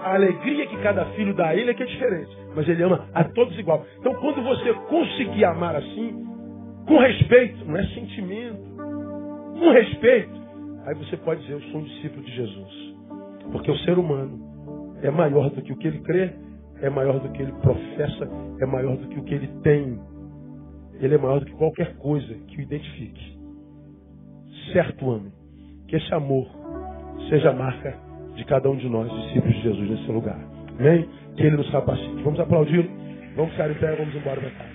[0.01, 2.37] A alegria que cada filho dá a ele é que é diferente.
[2.57, 3.85] Mas ele ama a todos igual.
[3.99, 6.32] Então quando você conseguir amar assim,
[6.87, 8.62] com respeito, não é sentimento,
[9.59, 10.41] com respeito,
[10.87, 12.95] aí você pode dizer, eu sou um discípulo de Jesus.
[13.51, 16.33] Porque o ser humano é maior do que o que ele crê,
[16.80, 18.28] é maior do que ele professa,
[18.61, 19.99] é maior do que o que ele tem.
[21.01, 23.39] Ele é maior do que qualquer coisa que o identifique.
[24.72, 25.33] Certo, homem,
[25.89, 26.47] que esse amor
[27.28, 27.97] seja a marca
[28.35, 30.39] de cada um de nós, discípulos de Jesus, nesse lugar.
[30.78, 31.09] Amém?
[31.37, 32.22] Que ele nos capacite.
[32.22, 32.89] Vamos aplaudir,
[33.37, 34.71] vamos ficar em pé, vamos embora para casa.